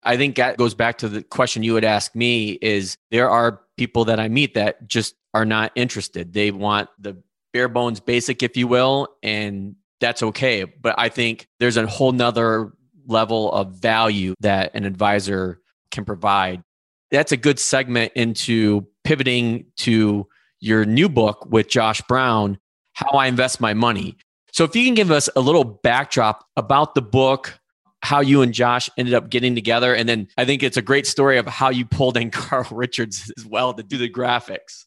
I 0.02 0.16
think 0.16 0.36
that 0.36 0.56
goes 0.56 0.74
back 0.74 0.98
to 0.98 1.08
the 1.08 1.22
question 1.22 1.62
you 1.62 1.74
would 1.74 1.84
ask 1.84 2.14
me 2.14 2.52
is 2.62 2.96
there 3.10 3.28
are 3.28 3.60
people 3.76 4.04
that 4.06 4.20
I 4.20 4.28
meet 4.28 4.54
that 4.54 4.86
just 4.86 5.14
are 5.34 5.44
not 5.44 5.72
interested. 5.74 6.32
They 6.32 6.50
want 6.50 6.88
the 6.98 7.20
bare 7.52 7.68
bones 7.68 8.00
basic, 8.00 8.42
if 8.42 8.56
you 8.56 8.66
will, 8.66 9.08
and 9.22 9.76
that's 10.00 10.22
okay. 10.22 10.64
But 10.64 10.94
I 10.98 11.08
think 11.08 11.48
there's 11.58 11.76
a 11.76 11.86
whole 11.86 12.12
nother 12.12 12.72
level 13.06 13.50
of 13.52 13.74
value 13.74 14.34
that 14.40 14.74
an 14.74 14.84
advisor 14.84 15.60
can 15.90 16.04
provide. 16.04 16.62
That's 17.10 17.32
a 17.32 17.36
good 17.36 17.58
segment 17.58 18.12
into 18.14 18.86
pivoting 19.04 19.66
to 19.78 20.26
your 20.60 20.84
new 20.84 21.08
book 21.08 21.46
with 21.50 21.68
Josh 21.68 22.02
Brown, 22.02 22.58
how 22.98 23.16
I 23.16 23.26
invest 23.26 23.60
my 23.60 23.74
money. 23.74 24.16
So 24.52 24.64
if 24.64 24.74
you 24.74 24.84
can 24.84 24.94
give 24.94 25.12
us 25.12 25.28
a 25.36 25.40
little 25.40 25.62
backdrop 25.62 26.44
about 26.56 26.96
the 26.96 27.02
book, 27.02 27.60
how 28.02 28.20
you 28.20 28.42
and 28.42 28.52
Josh 28.52 28.90
ended 28.98 29.14
up 29.14 29.30
getting 29.30 29.54
together, 29.54 29.94
and 29.94 30.08
then 30.08 30.26
I 30.36 30.44
think 30.44 30.64
it's 30.64 30.76
a 30.76 30.82
great 30.82 31.06
story 31.06 31.38
of 31.38 31.46
how 31.46 31.70
you 31.70 31.86
pulled 31.86 32.16
in 32.16 32.30
Carl 32.32 32.66
Richards 32.72 33.32
as 33.36 33.46
well 33.46 33.72
to 33.74 33.84
do 33.84 33.98
the 33.98 34.10
graphics. 34.10 34.86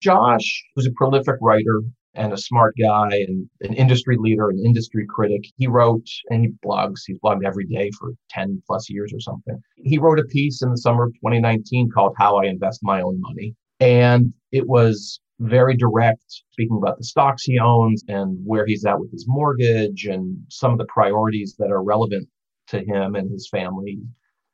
Josh 0.00 0.64
was 0.76 0.86
a 0.86 0.92
prolific 0.92 1.36
writer 1.40 1.82
and 2.14 2.32
a 2.32 2.36
smart 2.36 2.74
guy 2.80 3.08
and 3.08 3.48
an 3.62 3.74
industry 3.74 4.16
leader, 4.16 4.50
an 4.50 4.62
industry 4.64 5.04
critic. 5.08 5.44
He 5.56 5.66
wrote 5.66 6.06
and 6.30 6.44
he 6.44 6.52
blogs, 6.64 7.00
he's 7.06 7.18
blogged 7.18 7.44
every 7.44 7.64
day 7.64 7.90
for 7.98 8.12
10 8.30 8.62
plus 8.64 8.88
years 8.88 9.12
or 9.12 9.18
something. 9.18 9.60
He 9.76 9.98
wrote 9.98 10.20
a 10.20 10.24
piece 10.24 10.62
in 10.62 10.70
the 10.70 10.78
summer 10.78 11.04
of 11.04 11.14
2019 11.14 11.90
called 11.90 12.14
How 12.16 12.36
I 12.36 12.44
Invest 12.44 12.80
My 12.82 13.00
Own 13.00 13.20
Money. 13.20 13.56
And 13.80 14.32
it 14.52 14.68
was 14.68 15.20
very 15.40 15.76
direct, 15.76 16.24
speaking 16.50 16.76
about 16.76 16.98
the 16.98 17.04
stocks 17.04 17.44
he 17.44 17.58
owns 17.58 18.04
and 18.08 18.38
where 18.44 18.66
he's 18.66 18.84
at 18.84 18.98
with 18.98 19.10
his 19.10 19.26
mortgage 19.28 20.06
and 20.06 20.36
some 20.48 20.72
of 20.72 20.78
the 20.78 20.86
priorities 20.86 21.56
that 21.58 21.70
are 21.70 21.82
relevant 21.82 22.28
to 22.68 22.78
him 22.84 23.14
and 23.14 23.30
his 23.30 23.48
family. 23.50 23.98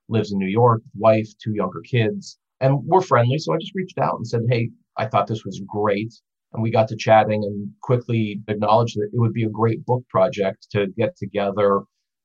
Lives 0.08 0.32
in 0.32 0.38
New 0.38 0.48
York, 0.48 0.80
wife, 0.96 1.28
two 1.42 1.52
younger 1.54 1.82
kids, 1.82 2.38
and 2.60 2.82
we're 2.84 3.02
friendly. 3.02 3.38
So 3.38 3.52
I 3.52 3.58
just 3.58 3.74
reached 3.74 3.98
out 3.98 4.16
and 4.16 4.26
said, 4.26 4.40
Hey, 4.48 4.70
I 4.96 5.06
thought 5.06 5.26
this 5.26 5.44
was 5.44 5.60
great. 5.66 6.12
And 6.54 6.62
we 6.62 6.70
got 6.70 6.88
to 6.88 6.96
chatting 6.96 7.44
and 7.44 7.70
quickly 7.82 8.40
acknowledged 8.48 8.96
that 8.96 9.10
it 9.12 9.20
would 9.20 9.34
be 9.34 9.44
a 9.44 9.50
great 9.50 9.84
book 9.84 10.02
project 10.08 10.66
to 10.72 10.86
get 10.96 11.14
together 11.16 11.82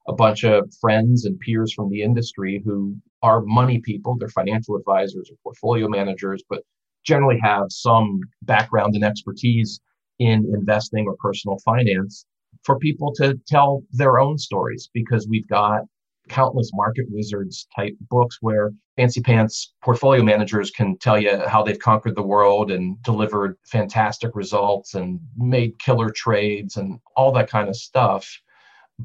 a 0.08 0.14
bunch 0.14 0.44
of 0.44 0.72
friends 0.80 1.26
and 1.26 1.40
peers 1.40 1.74
from 1.74 1.90
the 1.90 2.02
industry 2.02 2.62
who 2.64 2.96
are 3.22 3.42
money 3.42 3.80
people. 3.80 4.16
They're 4.18 4.30
financial 4.30 4.76
advisors 4.78 5.30
or 5.30 5.36
portfolio 5.44 5.88
managers, 5.88 6.44
but 6.50 6.64
generally 7.04 7.40
have 7.42 7.66
some 7.70 8.20
background 8.44 8.96
and 8.96 9.04
expertise 9.04 9.80
in 10.20 10.46
investing 10.54 11.06
or 11.08 11.16
personal 11.20 11.58
finance 11.66 12.26
for 12.64 12.78
people 12.80 13.12
to 13.16 13.40
tell 13.48 13.84
their 13.92 14.20
own 14.20 14.38
stories 14.38 14.90
because 14.94 15.28
we've 15.28 15.48
got 15.48 15.82
countless 16.30 16.72
market 16.74 17.06
wizards 17.10 17.68
type 17.76 17.94
books 18.10 18.38
where 18.40 18.72
fancy 18.96 19.22
pants 19.22 19.74
portfolio 19.84 20.24
managers 20.24 20.72
can 20.72 20.98
tell 21.00 21.20
you 21.20 21.38
how 21.48 21.62
they've 21.62 21.80
conquered 21.80 22.16
the 22.16 22.24
world 22.24 22.72
and 22.72 23.02
delivered 23.04 23.58
fantastic 23.66 24.32
results 24.34 24.94
and 24.94 25.20
made 25.38 25.78
killer 25.80 26.10
trades 26.10 26.78
and 26.78 27.00
all 27.18 27.32
that 27.32 27.50
kind 27.50 27.68
of 27.68 27.76
stuff. 27.76 28.40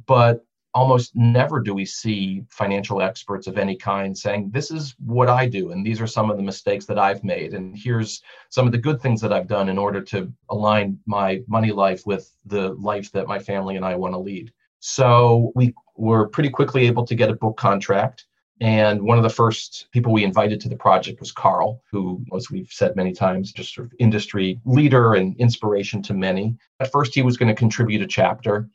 But 0.06 0.44
almost 0.74 1.14
never 1.14 1.60
do 1.60 1.74
we 1.74 1.84
see 1.84 2.44
financial 2.50 3.00
experts 3.02 3.46
of 3.46 3.58
any 3.58 3.76
kind 3.76 4.16
saying, 4.16 4.50
This 4.50 4.70
is 4.70 4.94
what 5.04 5.28
I 5.28 5.46
do, 5.46 5.72
and 5.72 5.84
these 5.84 6.00
are 6.00 6.06
some 6.06 6.30
of 6.30 6.36
the 6.36 6.42
mistakes 6.42 6.86
that 6.86 6.98
I've 6.98 7.24
made, 7.24 7.54
and 7.54 7.76
here's 7.76 8.22
some 8.50 8.66
of 8.66 8.72
the 8.72 8.78
good 8.78 9.00
things 9.00 9.20
that 9.20 9.32
I've 9.32 9.46
done 9.46 9.68
in 9.68 9.78
order 9.78 10.00
to 10.02 10.32
align 10.50 10.98
my 11.06 11.42
money 11.46 11.72
life 11.72 12.06
with 12.06 12.32
the 12.46 12.74
life 12.74 13.10
that 13.12 13.26
my 13.26 13.38
family 13.38 13.76
and 13.76 13.84
I 13.84 13.94
want 13.96 14.14
to 14.14 14.18
lead. 14.18 14.52
So 14.80 15.52
we 15.54 15.74
were 15.96 16.28
pretty 16.28 16.50
quickly 16.50 16.86
able 16.86 17.04
to 17.06 17.14
get 17.14 17.30
a 17.30 17.34
book 17.34 17.56
contract. 17.56 18.26
And 18.60 19.02
one 19.02 19.18
of 19.18 19.24
the 19.24 19.30
first 19.30 19.86
people 19.92 20.12
we 20.12 20.24
invited 20.24 20.60
to 20.60 20.68
the 20.68 20.76
project 20.76 21.20
was 21.20 21.30
Carl, 21.30 21.80
who, 21.90 22.24
as 22.34 22.50
we've 22.50 22.70
said 22.72 22.96
many 22.96 23.12
times, 23.12 23.52
just 23.52 23.74
sort 23.74 23.86
of 23.86 23.92
industry 24.00 24.60
leader 24.64 25.14
and 25.14 25.36
inspiration 25.36 26.02
to 26.02 26.14
many. 26.14 26.56
At 26.80 26.90
first, 26.90 27.14
he 27.14 27.22
was 27.22 27.36
going 27.36 27.48
to 27.48 27.54
contribute 27.54 28.02
a 28.02 28.06
chapter 28.06 28.68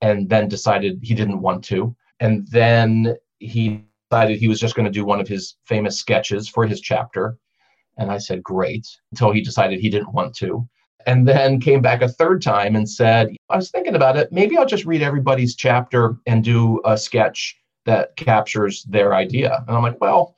and 0.00 0.28
then 0.28 0.48
decided 0.48 1.00
he 1.02 1.14
didn't 1.14 1.42
want 1.42 1.64
to. 1.64 1.94
And 2.20 2.46
then 2.48 3.16
he 3.38 3.84
decided 4.10 4.38
he 4.38 4.48
was 4.48 4.60
just 4.60 4.74
going 4.74 4.86
to 4.86 4.92
do 4.92 5.04
one 5.04 5.20
of 5.20 5.28
his 5.28 5.56
famous 5.64 5.98
sketches 5.98 6.48
for 6.48 6.66
his 6.66 6.80
chapter. 6.80 7.38
And 7.98 8.10
I 8.10 8.18
said, 8.18 8.42
great, 8.42 8.86
until 9.12 9.32
he 9.32 9.40
decided 9.40 9.78
he 9.80 9.90
didn't 9.90 10.12
want 10.12 10.34
to. 10.36 10.68
And 11.06 11.26
then 11.26 11.60
came 11.60 11.80
back 11.80 12.02
a 12.02 12.08
third 12.08 12.42
time 12.42 12.76
and 12.76 12.88
said, 12.88 13.34
I 13.48 13.56
was 13.56 13.70
thinking 13.70 13.94
about 13.94 14.16
it. 14.16 14.32
Maybe 14.32 14.56
I'll 14.56 14.66
just 14.66 14.84
read 14.84 15.02
everybody's 15.02 15.54
chapter 15.54 16.16
and 16.26 16.44
do 16.44 16.80
a 16.84 16.96
sketch 16.96 17.56
that 17.86 18.16
captures 18.16 18.84
their 18.84 19.14
idea. 19.14 19.64
And 19.66 19.76
I'm 19.76 19.82
like, 19.82 20.00
well, 20.00 20.36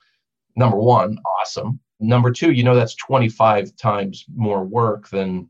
number 0.57 0.77
one, 0.77 1.19
awesome. 1.41 1.81
Number 1.99 2.31
two, 2.31 2.53
you 2.53 2.65
know, 2.65 2.75
that's 2.75 2.95
25 2.97 3.77
times 3.77 4.25
more 4.35 4.65
work 4.65 5.09
than 5.09 5.49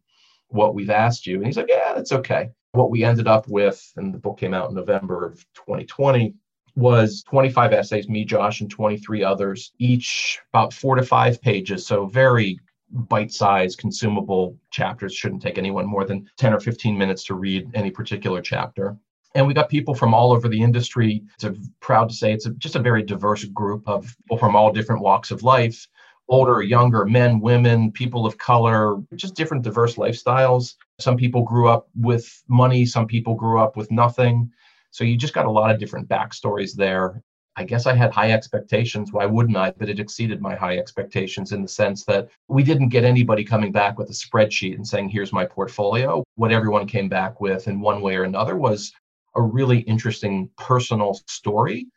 what 0.48 0.74
we've 0.74 0.90
asked 0.90 1.26
you. 1.26 1.36
And 1.36 1.46
he's 1.46 1.56
like, 1.56 1.68
yeah, 1.68 1.92
that's 1.94 2.12
okay. 2.12 2.50
What 2.72 2.90
we 2.90 3.04
ended 3.04 3.26
up 3.26 3.48
with, 3.48 3.92
and 3.96 4.14
the 4.14 4.18
book 4.18 4.38
came 4.38 4.54
out 4.54 4.70
in 4.70 4.74
November 4.74 5.26
of 5.26 5.34
2020, 5.54 6.34
was 6.74 7.22
25 7.28 7.72
essays, 7.72 8.08
me, 8.08 8.24
Josh, 8.24 8.62
and 8.62 8.70
23 8.70 9.22
others, 9.22 9.72
each 9.78 10.40
about 10.52 10.72
four 10.72 10.96
to 10.96 11.02
five 11.02 11.40
pages. 11.42 11.86
So 11.86 12.06
very 12.06 12.58
bite 12.90 13.30
sized, 13.30 13.78
consumable 13.78 14.56
chapters. 14.70 15.14
Shouldn't 15.14 15.42
take 15.42 15.58
anyone 15.58 15.86
more 15.86 16.04
than 16.04 16.28
10 16.38 16.54
or 16.54 16.60
15 16.60 16.96
minutes 16.96 17.24
to 17.24 17.34
read 17.34 17.70
any 17.74 17.90
particular 17.90 18.40
chapter. 18.40 18.96
And 19.34 19.46
we 19.46 19.54
got 19.54 19.68
people 19.68 19.94
from 19.94 20.14
all 20.14 20.32
over 20.32 20.48
the 20.48 20.62
industry. 20.62 21.22
It's 21.34 21.44
a, 21.44 21.54
proud 21.80 22.08
to 22.08 22.14
say 22.14 22.32
it's 22.32 22.46
a, 22.46 22.50
just 22.52 22.76
a 22.76 22.80
very 22.80 23.02
diverse 23.02 23.44
group 23.44 23.86
of 23.86 24.14
people 24.24 24.38
from 24.38 24.56
all 24.56 24.72
different 24.72 25.02
walks 25.02 25.30
of 25.30 25.42
life 25.42 25.86
older, 26.28 26.62
younger, 26.62 27.04
men, 27.04 27.40
women, 27.40 27.92
people 27.92 28.24
of 28.26 28.38
color, 28.38 28.96
just 29.14 29.34
different 29.34 29.62
diverse 29.62 29.96
lifestyles. 29.96 30.74
Some 31.02 31.16
people 31.16 31.42
grew 31.42 31.68
up 31.68 31.88
with 31.94 32.42
money, 32.48 32.86
some 32.86 33.06
people 33.06 33.34
grew 33.34 33.58
up 33.60 33.76
with 33.76 33.90
nothing. 33.90 34.50
So 34.90 35.04
you 35.04 35.16
just 35.16 35.34
got 35.34 35.46
a 35.46 35.50
lot 35.50 35.70
of 35.70 35.78
different 35.78 36.08
backstories 36.08 36.74
there. 36.74 37.22
I 37.56 37.64
guess 37.64 37.86
I 37.86 37.94
had 37.94 38.12
high 38.12 38.32
expectations. 38.32 39.12
Why 39.12 39.26
wouldn't 39.26 39.56
I? 39.56 39.72
But 39.72 39.90
it 39.90 40.00
exceeded 40.00 40.40
my 40.40 40.54
high 40.54 40.78
expectations 40.78 41.52
in 41.52 41.60
the 41.60 41.68
sense 41.68 42.04
that 42.04 42.28
we 42.48 42.62
didn't 42.62 42.88
get 42.88 43.04
anybody 43.04 43.44
coming 43.44 43.72
back 43.72 43.98
with 43.98 44.08
a 44.08 44.12
spreadsheet 44.12 44.74
and 44.74 44.86
saying, 44.86 45.10
here's 45.10 45.32
my 45.32 45.44
portfolio. 45.44 46.24
What 46.36 46.52
everyone 46.52 46.86
came 46.86 47.08
back 47.08 47.40
with 47.40 47.68
in 47.68 47.80
one 47.80 48.00
way 48.00 48.16
or 48.16 48.24
another 48.24 48.56
was 48.56 48.92
a 49.34 49.42
really 49.42 49.80
interesting 49.80 50.48
personal 50.56 51.20
story 51.26 51.88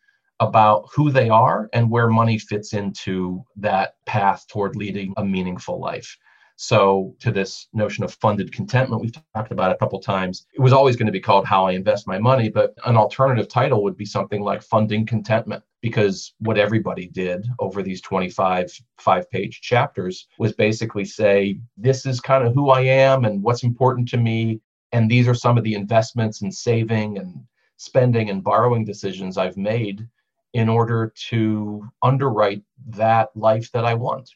about 0.41 0.89
who 0.93 1.09
they 1.11 1.29
are 1.29 1.69
and 1.71 1.89
where 1.89 2.07
money 2.07 2.37
fits 2.37 2.73
into 2.73 3.43
that 3.55 3.93
path 4.05 4.45
toward 4.49 4.75
leading 4.75 5.13
a 5.15 5.23
meaningful 5.23 5.79
life. 5.79 6.17
So, 6.57 7.13
to 7.19 7.31
this 7.31 7.67
notion 7.73 8.05
of 8.05 8.13
funded 8.13 8.53
contentment, 8.53 9.01
we've 9.01 9.17
talked 9.33 9.51
about 9.51 9.73
a 9.73 9.77
couple 9.77 9.99
times. 9.99 10.47
It 10.53 10.61
was 10.61 10.71
always 10.71 10.95
going 10.95 11.07
to 11.07 11.11
be 11.11 11.19
called 11.19 11.45
How 11.45 11.67
I 11.67 11.71
Invest 11.71 12.07
My 12.07 12.17
Money, 12.17 12.47
but 12.47 12.73
an 12.85 12.95
alternative 12.95 13.49
title 13.49 13.83
would 13.83 13.97
be 13.97 14.05
something 14.05 14.41
like 14.41 14.63
Funding 14.63 15.05
Contentment, 15.05 15.63
because 15.81 16.33
what 16.39 16.57
everybody 16.57 17.07
did 17.07 17.45
over 17.59 17.83
these 17.83 17.99
25 18.01 18.71
five 18.99 19.29
page 19.29 19.59
chapters 19.61 20.27
was 20.39 20.53
basically 20.53 21.03
say, 21.03 21.59
This 21.75 22.05
is 22.05 22.21
kind 22.21 22.47
of 22.47 22.53
who 22.53 22.69
I 22.69 22.81
am 22.81 23.25
and 23.25 23.43
what's 23.43 23.63
important 23.63 24.07
to 24.09 24.17
me. 24.17 24.61
And 24.93 25.11
these 25.11 25.27
are 25.27 25.33
some 25.33 25.57
of 25.57 25.65
the 25.65 25.73
investments 25.73 26.41
and 26.41 26.53
saving 26.53 27.17
and 27.17 27.43
spending 27.75 28.29
and 28.29 28.41
borrowing 28.41 28.85
decisions 28.85 29.37
I've 29.37 29.57
made 29.57 30.07
in 30.53 30.69
order 30.69 31.13
to 31.27 31.85
underwrite 32.01 32.63
that 32.87 33.35
life 33.35 33.69
that 33.73 33.83
I 33.83 33.93
want. 33.95 34.29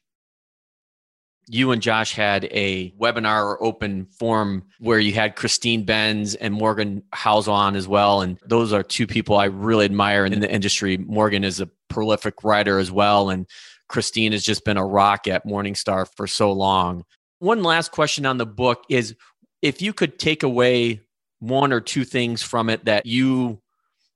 You 1.52 1.72
and 1.72 1.82
Josh 1.82 2.14
had 2.14 2.46
a 2.46 2.92
webinar 2.92 3.44
or 3.44 3.64
open 3.64 4.06
forum 4.12 4.64
where 4.80 5.00
you 5.00 5.14
had 5.14 5.36
Christine 5.36 5.84
Benz 5.84 6.36
and 6.36 6.54
Morgan 6.54 7.02
Housel 7.12 7.54
on 7.54 7.76
as 7.76 7.88
well. 7.88 8.22
And 8.22 8.40
those 8.46 8.72
are 8.72 8.84
two 8.84 9.08
people 9.08 9.36
I 9.36 9.46
really 9.46 9.86
admire 9.86 10.26
in 10.26 10.40
the 10.40 10.52
industry. 10.52 10.98
Morgan 10.98 11.44
is 11.44 11.60
a 11.60 11.70
prolific 11.90 12.44
writer 12.44 12.78
as 12.78 12.92
well. 12.92 13.32
And 13.32 13.48
Christine 13.88 14.32
has 14.32 14.44
just 14.44 14.64
been 14.64 14.78
a 14.78 14.86
rock 14.86 15.28
at 15.28 15.46
Morningstar 15.46 16.08
for 16.16 16.28
so 16.28 16.52
long. 16.52 17.04
One 17.40 17.64
last 17.64 17.92
question 17.92 18.28
on 18.28 18.38
the 18.38 18.46
book 18.46 18.84
is 18.88 19.16
if 19.64 19.82
you 19.82 19.92
could 19.92 20.20
take 20.20 20.44
away 20.44 21.02
one 21.40 21.74
or 21.74 21.82
two 21.82 22.06
things 22.06 22.44
from 22.44 22.70
it 22.70 22.86
that 22.86 23.08
you 23.08 23.60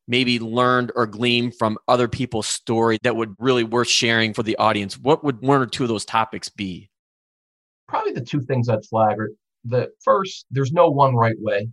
maybe 0.08 0.40
learned 0.40 0.92
or 0.96 1.08
gleaned 1.08 1.56
from 1.56 1.78
other 1.88 2.08
people's 2.08 2.48
story 2.48 2.98
that 3.04 3.16
would 3.16 3.36
really 3.40 3.64
worth 3.64 3.88
sharing 3.88 4.34
for 4.34 4.44
the 4.44 4.58
audience, 4.58 5.00
what 5.00 5.24
would 5.24 5.42
one 5.42 5.62
or 5.62 5.66
two 5.66 5.84
of 5.84 5.90
those 5.90 6.06
topics 6.06 6.50
be? 6.50 6.90
Probably 7.94 8.14
the 8.14 8.22
two 8.26 8.42
things 8.42 8.70
I'd 8.70 8.84
flag 8.86 9.20
are 9.20 9.30
the 9.66 9.92
first, 10.04 10.48
there's 10.50 10.72
no 10.72 10.90
one 10.90 11.16
right 11.16 11.36
way 11.38 11.70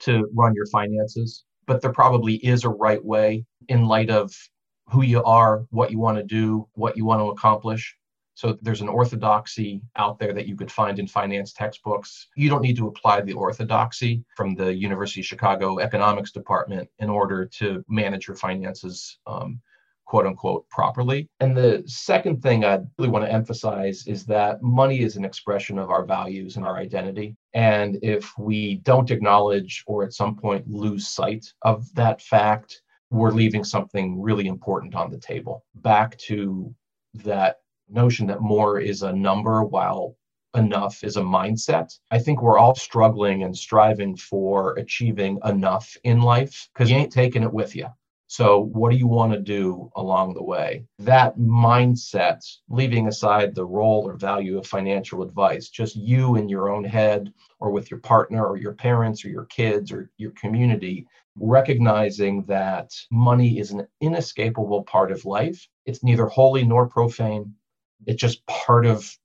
to 0.00 0.28
run 0.34 0.52
your 0.52 0.66
finances, 0.66 1.44
but 1.68 1.80
there 1.80 1.92
probably 1.92 2.44
is 2.44 2.64
a 2.64 2.68
right 2.68 3.02
way 3.04 3.44
in 3.68 3.86
light 3.86 4.10
of 4.10 4.32
who 4.90 5.02
you 5.02 5.22
are, 5.22 5.64
what 5.70 5.92
you 5.92 6.00
want 6.00 6.18
to 6.18 6.24
do, 6.24 6.66
what 6.74 6.96
you 6.96 7.04
want 7.04 7.20
to 7.20 7.28
accomplish. 7.28 7.96
So 8.34 8.58
there's 8.62 8.80
an 8.80 8.88
orthodoxy 8.88 9.80
out 9.94 10.18
there 10.18 10.32
that 10.32 10.48
you 10.48 10.56
could 10.56 10.72
find 10.72 10.98
in 10.98 11.06
finance 11.06 11.52
textbooks. 11.52 12.26
You 12.34 12.50
don't 12.50 12.62
need 12.62 12.76
to 12.78 12.88
apply 12.88 13.20
the 13.20 13.34
orthodoxy 13.34 14.24
from 14.36 14.56
the 14.56 14.74
University 14.74 15.20
of 15.20 15.26
Chicago 15.26 15.78
economics 15.78 16.32
department 16.32 16.88
in 16.98 17.08
order 17.08 17.46
to 17.60 17.84
manage 17.88 18.26
your 18.26 18.36
finances, 18.36 19.20
um, 19.28 19.60
quote 20.06 20.26
unquote, 20.26 20.68
properly. 20.68 21.28
And 21.40 21.56
the 21.56 21.82
second 21.86 22.42
thing 22.42 22.64
I 22.64 22.80
really 22.98 23.10
want 23.10 23.24
to 23.24 23.32
emphasize 23.32 24.06
is 24.06 24.26
that 24.26 24.62
money 24.62 25.00
is 25.00 25.16
an 25.16 25.24
expression 25.24 25.78
of 25.78 25.90
our 25.90 26.04
values 26.04 26.56
and 26.56 26.64
our 26.64 26.76
identity. 26.76 27.36
And 27.54 27.98
if 28.02 28.32
we 28.38 28.76
don't 28.76 29.10
acknowledge 29.10 29.82
or 29.86 30.04
at 30.04 30.12
some 30.12 30.36
point 30.36 30.68
lose 30.68 31.08
sight 31.08 31.46
of 31.62 31.92
that 31.94 32.20
fact, 32.20 32.82
we're 33.10 33.30
leaving 33.30 33.64
something 33.64 34.20
really 34.20 34.46
important 34.46 34.94
on 34.94 35.10
the 35.10 35.18
table. 35.18 35.64
Back 35.76 36.18
to 36.18 36.74
that 37.14 37.58
notion 37.88 38.26
that 38.26 38.40
more 38.40 38.80
is 38.80 39.02
a 39.02 39.12
number 39.12 39.62
while 39.62 40.16
enough 40.54 41.02
is 41.02 41.16
a 41.16 41.22
mindset. 41.22 41.92
I 42.10 42.18
think 42.18 42.40
we're 42.40 42.58
all 42.58 42.74
struggling 42.74 43.42
and 43.42 43.56
striving 43.56 44.16
for 44.16 44.74
achieving 44.74 45.38
enough 45.44 45.96
in 46.04 46.20
life 46.20 46.68
because 46.72 46.90
you 46.90 46.96
ain't 46.96 47.12
taking 47.12 47.42
it 47.42 47.52
with 47.52 47.74
you. 47.74 47.88
So, 48.36 48.58
what 48.58 48.90
do 48.90 48.96
you 48.96 49.06
want 49.06 49.32
to 49.32 49.38
do 49.38 49.92
along 49.94 50.34
the 50.34 50.42
way? 50.42 50.86
That 50.98 51.38
mindset, 51.38 52.40
leaving 52.68 53.06
aside 53.06 53.54
the 53.54 53.64
role 53.64 54.08
or 54.08 54.16
value 54.16 54.58
of 54.58 54.66
financial 54.66 55.22
advice, 55.22 55.68
just 55.68 55.94
you 55.94 56.34
in 56.34 56.48
your 56.48 56.68
own 56.68 56.82
head 56.82 57.32
or 57.60 57.70
with 57.70 57.92
your 57.92 58.00
partner 58.00 58.44
or 58.44 58.56
your 58.56 58.72
parents 58.72 59.24
or 59.24 59.28
your 59.28 59.44
kids 59.44 59.92
or 59.92 60.10
your 60.16 60.32
community, 60.32 61.06
recognizing 61.36 62.42
that 62.46 62.90
money 63.08 63.60
is 63.60 63.70
an 63.70 63.86
inescapable 64.00 64.82
part 64.82 65.12
of 65.12 65.24
life. 65.24 65.68
It's 65.86 66.02
neither 66.02 66.26
holy 66.26 66.64
nor 66.64 66.88
profane. 66.88 67.54
It's 68.04 68.20
just 68.20 68.44
part 68.46 68.84
of 68.84 69.16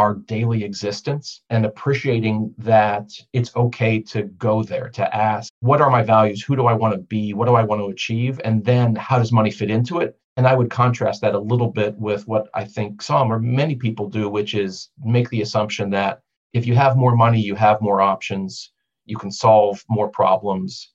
our 0.00 0.14
daily 0.14 0.64
existence 0.64 1.42
and 1.50 1.66
appreciating 1.66 2.54
that 2.56 3.10
it's 3.34 3.54
okay 3.54 4.00
to 4.00 4.22
go 4.48 4.62
there, 4.62 4.88
to 4.88 5.04
ask, 5.14 5.52
what 5.60 5.82
are 5.82 5.90
my 5.90 6.02
values? 6.02 6.42
Who 6.42 6.56
do 6.56 6.64
I 6.66 6.72
want 6.72 6.94
to 6.94 7.00
be? 7.16 7.34
What 7.34 7.46
do 7.46 7.54
I 7.54 7.64
want 7.64 7.82
to 7.82 7.92
achieve? 7.96 8.40
And 8.42 8.64
then 8.64 8.96
how 8.96 9.18
does 9.18 9.30
money 9.30 9.50
fit 9.50 9.70
into 9.70 9.98
it? 9.98 10.18
And 10.38 10.46
I 10.46 10.54
would 10.54 10.70
contrast 10.70 11.20
that 11.20 11.34
a 11.34 11.38
little 11.38 11.70
bit 11.70 11.94
with 11.98 12.26
what 12.26 12.48
I 12.54 12.64
think 12.64 13.02
some 13.02 13.30
or 13.30 13.38
many 13.38 13.76
people 13.76 14.08
do, 14.08 14.30
which 14.30 14.54
is 14.54 14.88
make 15.04 15.28
the 15.28 15.42
assumption 15.42 15.90
that 15.90 16.22
if 16.54 16.66
you 16.66 16.74
have 16.76 16.96
more 16.96 17.14
money, 17.14 17.40
you 17.40 17.54
have 17.56 17.82
more 17.82 18.00
options, 18.00 18.72
you 19.04 19.18
can 19.18 19.30
solve 19.30 19.84
more 19.90 20.08
problems. 20.08 20.92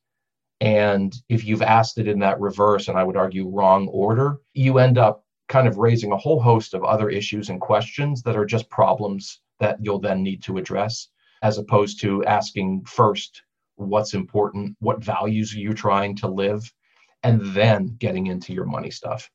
And 0.62 1.13
if 1.30 1.46
you've 1.46 1.62
asked 1.62 2.00
it 2.00 2.08
in 2.08 2.20
that 2.20 2.39
reverse, 2.39 2.88
and 2.88 2.98
I 2.98 3.04
would 3.04 3.18
argue 3.18 3.48
wrong 3.50 3.88
order, 3.89 4.39
you 4.54 4.80
end 4.80 4.98
up 4.98 5.25
kind 5.48 5.68
of 5.68 5.78
raising 5.78 6.12
a 6.12 6.18
whole 6.18 6.42
host 6.42 6.74
of 6.74 6.84
other 6.84 7.10
issues 7.10 7.50
and 7.50 7.62
questions 7.62 8.22
that 8.24 8.36
are 8.36 8.46
just 8.46 8.70
problems 8.70 9.42
that 9.60 9.78
you'll 9.82 10.00
then 10.00 10.24
need 10.24 10.44
to 10.44 10.58
address, 10.58 11.10
as 11.42 11.58
opposed 11.58 12.02
to 12.02 12.24
asking 12.26 12.84
first 12.86 13.44
what's 13.76 14.14
important, 14.14 14.76
what 14.80 15.04
values 15.04 15.54
are 15.54 15.60
you 15.60 15.74
trying 15.74 16.16
to 16.16 16.28
live, 16.28 16.72
and 17.24 17.41
then 17.54 17.96
getting 18.00 18.28
into 18.28 18.54
your 18.54 18.66
money 18.66 18.91
stuff. 18.91 19.30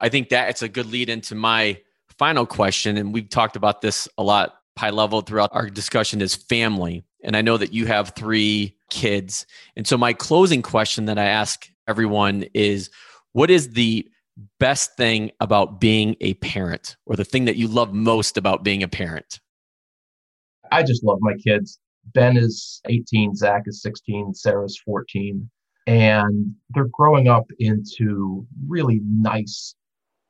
I 0.00 0.08
think 0.08 0.28
that 0.28 0.48
it's 0.50 0.62
a 0.62 0.68
good 0.68 0.86
lead 0.86 1.08
into 1.08 1.34
my 1.34 1.80
final 2.18 2.46
question. 2.46 2.96
And 2.96 3.12
we've 3.12 3.28
talked 3.28 3.56
about 3.56 3.80
this 3.80 4.08
a 4.16 4.22
lot 4.22 4.54
high 4.78 4.90
level 4.90 5.22
throughout 5.22 5.50
our 5.52 5.68
discussion 5.68 6.20
is 6.20 6.34
family. 6.34 7.04
And 7.24 7.36
I 7.36 7.42
know 7.42 7.56
that 7.56 7.72
you 7.72 7.86
have 7.86 8.12
three 8.14 8.76
kids. 8.90 9.44
And 9.76 9.86
so 9.86 9.98
my 9.98 10.12
closing 10.12 10.62
question 10.62 11.06
that 11.06 11.18
I 11.18 11.24
ask 11.24 11.68
everyone 11.88 12.44
is 12.54 12.90
what 13.32 13.50
is 13.50 13.70
the 13.70 14.08
best 14.58 14.96
thing 14.96 15.30
about 15.40 15.80
being 15.80 16.16
a 16.20 16.34
parent 16.34 16.96
or 17.06 17.16
the 17.16 17.24
thing 17.24 17.44
that 17.46 17.56
you 17.56 17.68
love 17.68 17.92
most 17.92 18.36
about 18.36 18.64
being 18.64 18.82
a 18.82 18.88
parent? 18.88 19.40
I 20.70 20.82
just 20.82 21.04
love 21.04 21.18
my 21.20 21.34
kids. 21.34 21.78
Ben 22.14 22.36
is 22.36 22.80
18, 22.86 23.34
Zach 23.34 23.62
is 23.66 23.82
16, 23.82 24.34
Sarah's 24.34 24.80
14. 24.84 25.48
And 25.86 26.54
they're 26.70 26.88
growing 26.92 27.28
up 27.28 27.46
into 27.58 28.46
really 28.66 29.00
nice, 29.04 29.74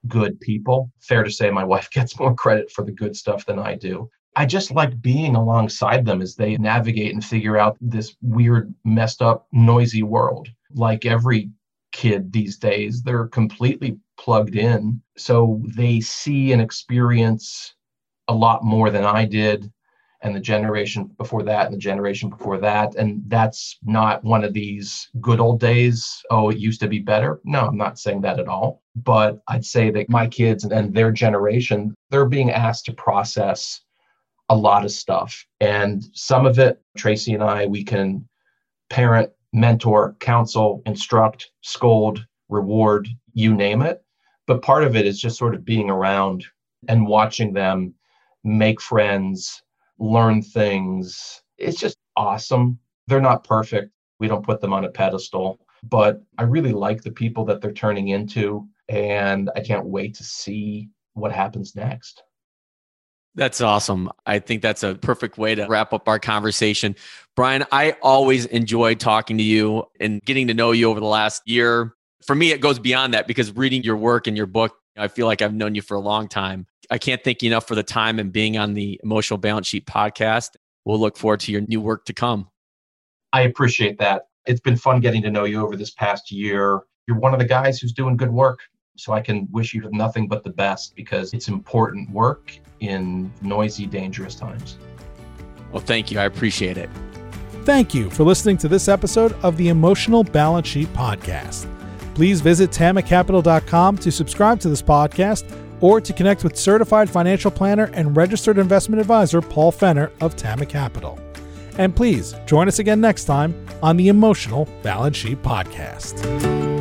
good 0.06 0.40
people. 0.40 0.90
Fair 1.00 1.24
to 1.24 1.30
say, 1.30 1.50
my 1.50 1.64
wife 1.64 1.90
gets 1.92 2.18
more 2.18 2.34
credit 2.34 2.70
for 2.70 2.84
the 2.84 2.92
good 2.92 3.16
stuff 3.16 3.46
than 3.46 3.58
I 3.58 3.74
do. 3.74 4.08
I 4.36 4.46
just 4.46 4.70
like 4.70 5.00
being 5.00 5.34
alongside 5.34 6.04
them 6.04 6.22
as 6.22 6.36
they 6.36 6.56
navigate 6.58 7.12
and 7.12 7.24
figure 7.24 7.58
out 7.58 7.76
this 7.80 8.14
weird, 8.22 8.72
messed 8.84 9.20
up, 9.20 9.48
noisy 9.50 10.04
world. 10.04 10.48
Like 10.74 11.04
every 11.06 11.50
kid 11.98 12.32
these 12.32 12.56
days. 12.56 13.02
They're 13.02 13.26
completely 13.26 13.98
plugged 14.16 14.54
in. 14.54 15.02
So 15.16 15.60
they 15.76 16.00
see 16.00 16.52
and 16.52 16.62
experience 16.62 17.74
a 18.28 18.34
lot 18.34 18.62
more 18.62 18.90
than 18.90 19.04
I 19.04 19.24
did 19.24 19.72
and 20.22 20.34
the 20.34 20.40
generation 20.40 21.10
before 21.18 21.42
that 21.42 21.66
and 21.66 21.74
the 21.74 21.78
generation 21.90 22.30
before 22.30 22.58
that. 22.58 22.94
And 22.94 23.22
that's 23.26 23.78
not 23.82 24.22
one 24.22 24.44
of 24.44 24.52
these 24.52 25.08
good 25.20 25.40
old 25.40 25.58
days. 25.58 26.22
Oh, 26.30 26.50
it 26.50 26.58
used 26.58 26.80
to 26.82 26.88
be 26.88 27.00
better. 27.00 27.40
No, 27.44 27.66
I'm 27.66 27.76
not 27.76 27.98
saying 27.98 28.20
that 28.20 28.38
at 28.38 28.46
all. 28.46 28.82
But 28.94 29.40
I'd 29.48 29.64
say 29.64 29.90
that 29.90 30.08
my 30.08 30.28
kids 30.28 30.64
and 30.64 30.94
their 30.94 31.10
generation, 31.10 31.96
they're 32.10 32.26
being 32.26 32.52
asked 32.52 32.84
to 32.86 32.92
process 32.92 33.80
a 34.48 34.56
lot 34.56 34.84
of 34.84 34.92
stuff. 34.92 35.44
And 35.60 36.04
some 36.12 36.46
of 36.46 36.60
it, 36.60 36.80
Tracy 36.96 37.34
and 37.34 37.42
I, 37.42 37.66
we 37.66 37.82
can 37.82 38.28
parent, 38.88 39.30
mentor, 39.52 40.16
counsel, 40.20 40.82
instruct, 40.86 41.50
scold, 41.62 42.24
reward, 42.48 43.08
you 43.32 43.54
name 43.54 43.82
it. 43.82 44.02
But 44.46 44.62
part 44.62 44.84
of 44.84 44.96
it 44.96 45.06
is 45.06 45.20
just 45.20 45.38
sort 45.38 45.54
of 45.54 45.64
being 45.64 45.90
around 45.90 46.44
and 46.88 47.06
watching 47.06 47.52
them 47.52 47.94
make 48.44 48.80
friends, 48.80 49.62
learn 49.98 50.42
things. 50.42 51.42
It's 51.58 51.78
just 51.78 51.98
awesome. 52.16 52.78
They're 53.06 53.20
not 53.20 53.44
perfect. 53.44 53.92
We 54.20 54.28
don't 54.28 54.44
put 54.44 54.60
them 54.60 54.72
on 54.72 54.84
a 54.84 54.90
pedestal, 54.90 55.58
but 55.82 56.22
I 56.38 56.44
really 56.44 56.72
like 56.72 57.02
the 57.02 57.10
people 57.10 57.44
that 57.46 57.60
they're 57.60 57.72
turning 57.72 58.08
into. 58.08 58.66
And 58.88 59.50
I 59.54 59.60
can't 59.60 59.86
wait 59.86 60.14
to 60.14 60.24
see 60.24 60.88
what 61.12 61.32
happens 61.32 61.76
next. 61.76 62.22
That's 63.34 63.60
awesome. 63.60 64.10
I 64.26 64.40
think 64.40 64.62
that's 64.62 64.82
a 64.82 64.96
perfect 64.96 65.38
way 65.38 65.54
to 65.54 65.66
wrap 65.66 65.92
up 65.92 66.08
our 66.08 66.18
conversation. 66.18 66.96
Brian, 67.36 67.64
I 67.70 67.96
always 68.02 68.46
enjoy 68.46 68.96
talking 68.96 69.38
to 69.38 69.44
you 69.44 69.84
and 70.00 70.20
getting 70.22 70.48
to 70.48 70.54
know 70.54 70.72
you 70.72 70.90
over 70.90 70.98
the 70.98 71.06
last 71.06 71.42
year. 71.46 71.94
For 72.24 72.34
me, 72.34 72.50
it 72.50 72.60
goes 72.60 72.80
beyond 72.80 73.14
that 73.14 73.28
because 73.28 73.54
reading 73.54 73.84
your 73.84 73.96
work 73.96 74.26
and 74.26 74.36
your 74.36 74.46
book, 74.46 74.74
I 74.96 75.06
feel 75.06 75.26
like 75.26 75.40
I've 75.40 75.54
known 75.54 75.76
you 75.76 75.82
for 75.82 75.94
a 75.94 76.00
long 76.00 76.26
time. 76.26 76.66
I 76.90 76.98
can't 76.98 77.22
thank 77.22 77.42
you 77.42 77.50
enough 77.50 77.68
for 77.68 77.74
the 77.76 77.82
time 77.82 78.18
and 78.18 78.32
being 78.32 78.56
on 78.56 78.74
the 78.74 79.00
Emotional 79.04 79.38
Balance 79.38 79.68
Sheet 79.68 79.86
podcast. 79.86 80.56
We'll 80.84 80.98
look 80.98 81.16
forward 81.16 81.40
to 81.40 81.52
your 81.52 81.60
new 81.60 81.80
work 81.80 82.06
to 82.06 82.12
come. 82.12 82.48
I 83.32 83.42
appreciate 83.42 83.98
that. 83.98 84.22
It's 84.46 84.60
been 84.60 84.76
fun 84.76 85.00
getting 85.00 85.22
to 85.22 85.30
know 85.30 85.44
you 85.44 85.62
over 85.62 85.76
this 85.76 85.90
past 85.90 86.32
year. 86.32 86.80
You're 87.06 87.18
one 87.18 87.34
of 87.34 87.38
the 87.38 87.46
guys 87.46 87.78
who's 87.78 87.92
doing 87.92 88.16
good 88.16 88.32
work. 88.32 88.60
So 88.98 89.12
I 89.12 89.20
can 89.20 89.48
wish 89.52 89.74
you 89.74 89.88
nothing 89.92 90.26
but 90.26 90.42
the 90.42 90.50
best 90.50 90.96
because 90.96 91.32
it's 91.32 91.46
important 91.48 92.10
work 92.10 92.52
in 92.80 93.32
noisy, 93.42 93.86
dangerous 93.86 94.34
times. 94.34 94.76
Well, 95.72 95.82
thank 95.82 96.10
you. 96.10 96.18
I 96.18 96.24
appreciate 96.24 96.76
it. 96.76 96.90
Thank 97.64 97.94
you 97.94 98.10
for 98.10 98.24
listening 98.24 98.56
to 98.58 98.68
this 98.68 98.88
episode 98.88 99.34
of 99.44 99.56
the 99.56 99.68
Emotional 99.68 100.24
Balance 100.24 100.66
Sheet 100.66 100.92
Podcast. 100.94 101.72
Please 102.14 102.40
visit 102.40 102.70
tamacapital.com 102.70 103.98
to 103.98 104.10
subscribe 104.10 104.58
to 104.60 104.68
this 104.68 104.82
podcast 104.82 105.44
or 105.80 106.00
to 106.00 106.12
connect 106.12 106.42
with 106.42 106.56
certified 106.56 107.08
financial 107.08 107.52
planner 107.52 107.90
and 107.92 108.16
registered 108.16 108.58
investment 108.58 109.00
advisor 109.00 109.40
Paul 109.40 109.70
Fenner 109.70 110.10
of 110.20 110.34
Tama 110.34 110.66
Capital. 110.66 111.20
And 111.76 111.94
please 111.94 112.34
join 112.46 112.66
us 112.66 112.80
again 112.80 113.00
next 113.00 113.26
time 113.26 113.54
on 113.80 113.96
the 113.96 114.08
Emotional 114.08 114.66
Balance 114.82 115.16
Sheet 115.16 115.40
Podcast. 115.42 116.77